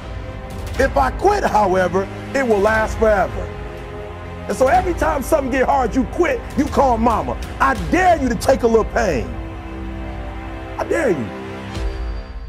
[0.80, 3.42] If I quit, however, it will last forever.
[4.48, 7.38] And so every time something get hard, you quit, you call mama.
[7.60, 9.28] I dare you to take a little pain.
[10.78, 11.30] I dare you.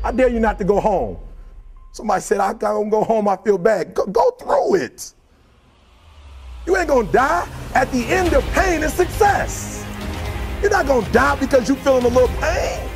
[0.04, 1.18] I dare you not to go home.
[1.90, 3.94] Somebody said, I don't go home, I feel bad.
[3.94, 5.14] Go, go through it.
[6.64, 7.48] You ain't gonna die.
[7.74, 9.84] At the end of pain is success.
[10.62, 12.87] You're not gonna die because you're feeling a little pain.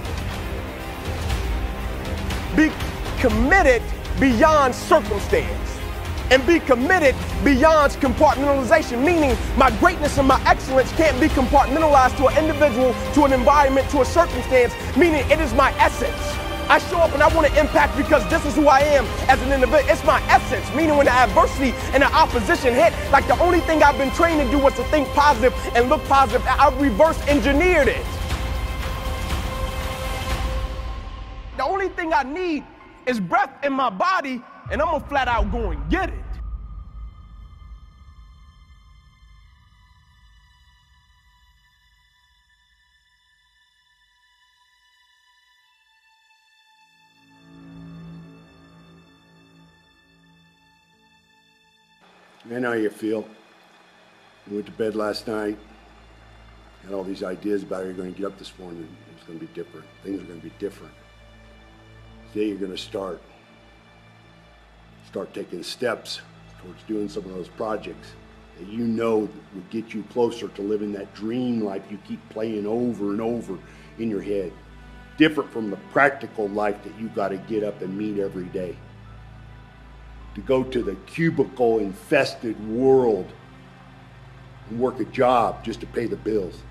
[2.57, 2.71] Be
[3.19, 3.83] committed
[4.21, 5.79] beyond circumstance.
[6.31, 12.29] And be committed beyond compartmentalization, meaning my greatness and my excellence can't be compartmentalized to
[12.29, 16.39] an individual, to an environment, to a circumstance, meaning it is my essence.
[16.69, 19.41] I show up and I want to impact because this is who I am as
[19.43, 19.91] an individual.
[19.91, 23.83] It's my essence, meaning when the adversity and the opposition hit, like the only thing
[23.83, 26.47] I've been trained to do was to think positive and look positive.
[26.47, 28.07] I reverse engineered it.
[31.63, 32.65] The only thing I need
[33.07, 34.43] is breath in my body,
[34.73, 36.15] and I'm gonna flat out go and get it.
[52.45, 53.25] Know how you feel.
[54.49, 55.57] You went to bed last night,
[56.83, 58.89] had all these ideas about how you're going to get up this morning.
[59.17, 59.87] It's going to be different.
[60.03, 60.93] Things are going to be different.
[62.33, 63.21] Today you're going to start.
[65.07, 66.23] Start taking steps
[66.63, 68.09] towards doing some of those projects
[68.59, 72.67] that you know would get you closer to living that dream life you keep playing
[72.67, 73.59] over and over
[73.99, 74.51] in your head.
[75.19, 78.77] Different from the practical life that you got to get up and meet every day
[80.35, 83.31] to go to the cubicle infested world
[84.71, 86.63] and work a job just to pay the bills.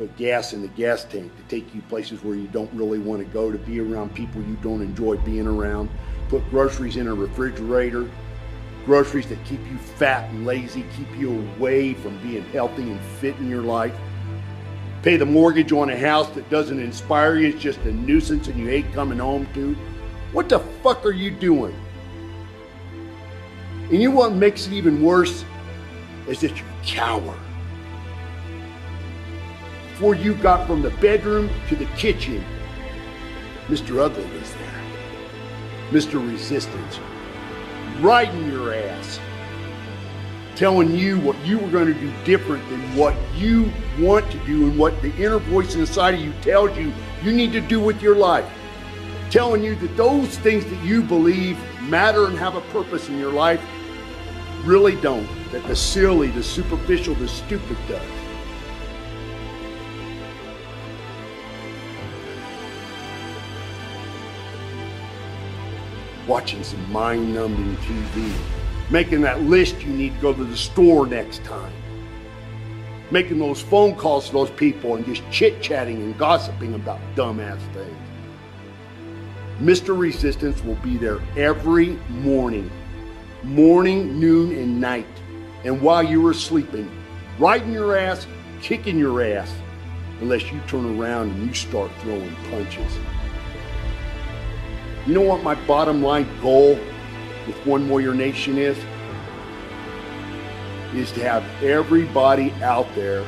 [0.00, 3.20] Put gas in the gas tank to take you places where you don't really want
[3.20, 5.90] to go, to be around people you don't enjoy being around.
[6.30, 8.10] Put groceries in a refrigerator,
[8.86, 13.36] groceries that keep you fat and lazy, keep you away from being healthy and fit
[13.36, 13.94] in your life.
[15.02, 18.58] Pay the mortgage on a house that doesn't inspire you, it's just a nuisance and
[18.58, 19.74] you hate coming home to.
[20.32, 21.78] What the fuck are you doing?
[23.90, 25.44] And you know what makes it even worse?
[26.26, 27.36] Is that you cower.
[30.00, 32.42] Before you got from the bedroom to the kitchen,
[33.66, 33.98] Mr.
[33.98, 34.82] Ugly was there.
[35.90, 36.26] Mr.
[36.26, 36.98] Resistance.
[37.98, 39.20] Right in your ass.
[40.56, 44.70] Telling you what you were going to do different than what you want to do
[44.70, 48.00] and what the inner voice inside of you tells you you need to do with
[48.00, 48.50] your life.
[49.28, 53.34] Telling you that those things that you believe matter and have a purpose in your
[53.34, 53.60] life
[54.64, 55.28] really don't.
[55.52, 58.19] That the silly, the superficial, the stupid does.
[66.30, 68.32] Watching some mind numbing TV.
[68.88, 71.72] Making that list you need to go to the store next time.
[73.10, 77.58] making those phone calls to those people and just chit chatting and gossiping about dumbass
[77.74, 77.98] things.
[79.60, 79.98] Mr.
[79.98, 82.70] Resistance will be there every morning,
[83.42, 85.08] morning, noon, and night.
[85.64, 86.88] And while you are sleeping,
[87.40, 88.28] riding your ass,
[88.62, 89.52] kicking your ass,
[90.20, 92.98] unless you turn around and you start throwing punches.
[95.06, 96.78] You know what my bottom line goal
[97.46, 98.76] with One Warrior Nation is?
[100.94, 103.24] Is to have everybody out there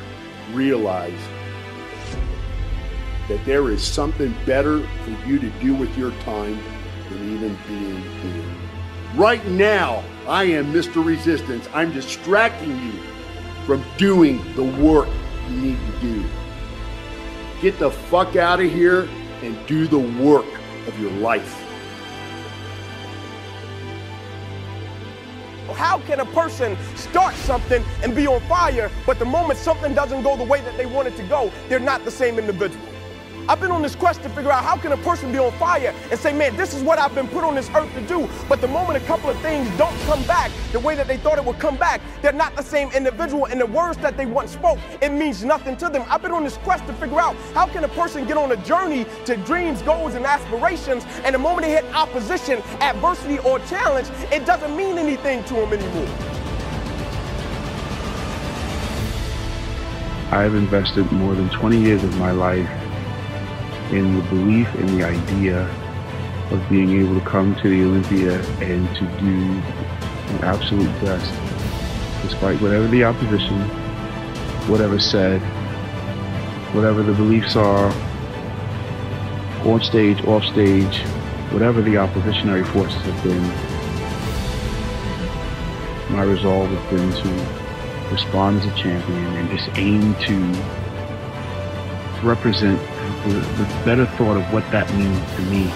[0.51, 1.19] realize
[3.27, 6.61] that there is something better for you to do with your time
[7.09, 8.43] than even being here.
[9.15, 11.03] Right now, I am Mr.
[11.03, 11.67] Resistance.
[11.73, 12.99] I'm distracting you
[13.65, 15.07] from doing the work
[15.49, 16.25] you need to do.
[17.61, 19.07] Get the fuck out of here
[19.41, 20.45] and do the work
[20.87, 21.62] of your life.
[25.73, 30.23] How can a person start something and be on fire, but the moment something doesn't
[30.23, 32.92] go the way that they want it to go, they're not the same individual?
[33.49, 35.93] I've been on this quest to figure out how can a person be on fire
[36.11, 38.29] and say, man, this is what I've been put on this earth to do.
[38.47, 41.37] But the moment a couple of things don't come back the way that they thought
[41.37, 43.45] it would come back, they're not the same individual.
[43.45, 46.05] And the words that they once spoke, it means nothing to them.
[46.07, 48.57] I've been on this quest to figure out how can a person get on a
[48.57, 51.03] journey to dreams, goals, and aspirations.
[51.25, 55.73] And the moment they hit opposition, adversity, or challenge, it doesn't mean anything to them
[55.73, 56.07] anymore.
[60.31, 62.67] I've invested more than 20 years of my life
[63.93, 65.61] in the belief in the idea
[66.51, 69.61] of being able to come to the Olympia and to do
[70.31, 71.31] the absolute best,
[72.23, 73.59] despite whatever the opposition,
[74.67, 75.39] whatever said,
[76.73, 77.93] whatever the beliefs are,
[79.63, 81.01] on stage, off stage,
[81.51, 83.43] whatever the oppositionary forces have been.
[86.15, 87.29] My resolve has been to
[88.11, 90.35] respond as a champion and just aim to
[92.23, 92.79] represent
[93.23, 95.71] the, the better thought of what that means to me.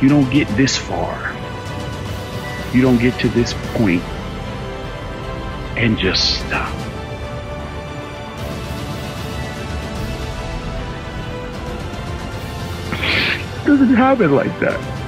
[0.00, 1.36] You don't get this far.
[2.72, 4.02] You don't get to this point
[5.76, 6.74] and just stop.
[12.92, 14.99] It doesn't happen like that.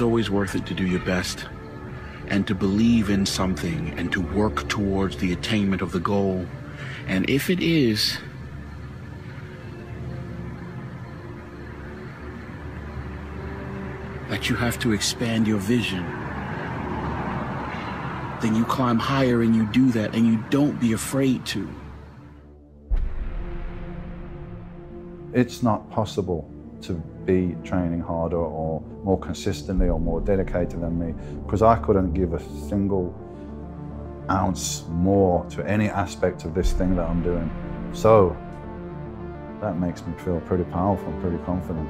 [0.00, 1.44] It's always worth it to do your best
[2.28, 6.46] and to believe in something and to work towards the attainment of the goal.
[7.06, 8.16] And if it is
[14.30, 16.02] that you have to expand your vision,
[18.40, 21.68] then you climb higher and you do that and you don't be afraid to.
[25.34, 26.50] It's not possible
[26.84, 31.14] to be training harder or more consistently or more dedicated than me
[31.44, 33.14] because I couldn't give a single
[34.30, 37.50] ounce more to any aspect of this thing that I'm doing.
[37.92, 38.36] So
[39.60, 41.88] that makes me feel pretty powerful, and pretty confident.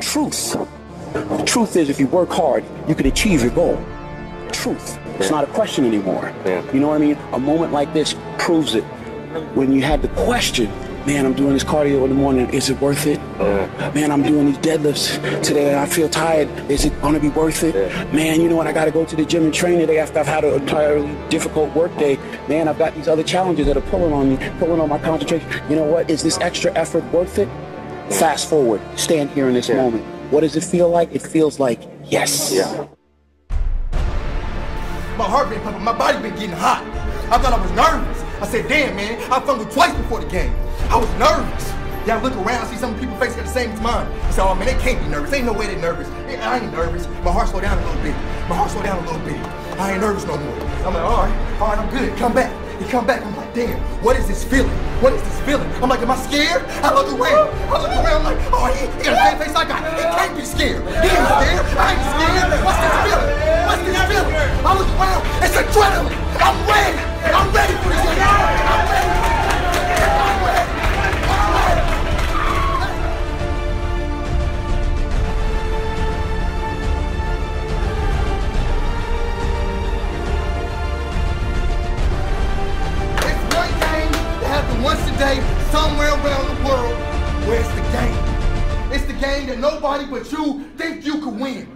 [0.00, 0.56] Truth.
[1.12, 3.82] The truth is, if you work hard, you can achieve your goal.
[4.52, 4.98] Truth.
[5.18, 6.32] It's not a question anymore.
[6.44, 6.62] Yeah.
[6.72, 7.16] You know what I mean?
[7.32, 8.84] A moment like this proves it.
[9.54, 10.70] When you had the question,
[11.04, 13.18] man, I'm doing this cardio in the morning, is it worth it?
[13.94, 16.48] Man, I'm doing these deadlifts today and I feel tired.
[16.70, 17.74] Is it gonna be worth it?
[18.14, 18.66] Man, you know what?
[18.66, 21.74] I gotta go to the gym and train today after I've had an entirely difficult
[21.74, 22.16] work day.
[22.48, 25.46] Man, I've got these other challenges that are pulling on me, pulling on my concentration.
[25.68, 26.08] You know what?
[26.08, 27.48] Is this extra effort worth it?
[28.10, 30.02] Fast forward, stand here in this moment.
[30.32, 31.14] What does it feel like?
[31.14, 32.50] It feels like yes.
[35.18, 36.82] My heart been pumping, my body been getting hot.
[37.30, 38.27] I thought I was nervous.
[38.40, 40.54] I said, damn man, I fumbled twice before the game.
[40.90, 41.68] I was nervous.
[42.06, 44.06] Yeah, I look around, see some people face got the same as mine.
[44.06, 45.32] I said, oh man, they can't be nervous.
[45.32, 46.08] Ain't no way they're nervous.
[46.08, 47.06] I ain't nervous.
[47.24, 48.14] My heart slowed down a little bit.
[48.48, 49.36] My heart slowed down a little bit.
[49.78, 50.60] I ain't nervous no more.
[50.86, 52.16] I'm like, all right, all right, I'm good.
[52.16, 52.67] Come back.
[52.78, 53.24] He come back.
[53.26, 54.70] I'm like, damn, what is this feeling?
[55.02, 55.68] What is this feeling?
[55.82, 56.62] I'm like, am I scared?
[56.82, 57.50] I look around.
[57.70, 58.22] I look around.
[58.22, 59.82] I'm like, oh, he, he got the same face I got.
[59.98, 60.82] He can't be scared.
[61.02, 61.66] He ain't scared.
[61.74, 62.48] I ain't scared.
[62.62, 63.30] What's this feeling?
[63.66, 64.34] What's this feeling?
[64.62, 65.22] I look around.
[65.42, 66.14] It's adrenaline.
[66.38, 67.02] I'm ready.
[67.34, 67.98] I'm ready for this.
[67.98, 69.10] I'm ready.
[69.10, 70.47] I'm ready.
[84.82, 85.40] Once a day
[85.70, 86.96] somewhere around the world
[87.46, 88.18] where it's the game.
[88.92, 91.68] It's the game that nobody but you think you can win.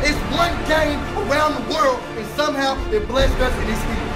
[0.00, 4.06] It's one game around the world, and somehow it blessed us and it's here.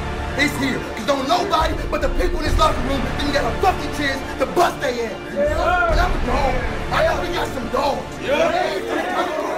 [0.45, 0.79] It's here.
[0.97, 3.93] Cause don't nobody but the people in this locker room think you got a fucking
[3.97, 5.13] chance to bust their ass.
[5.91, 6.55] And I'm a dog.
[6.93, 9.50] I know we got some dogs.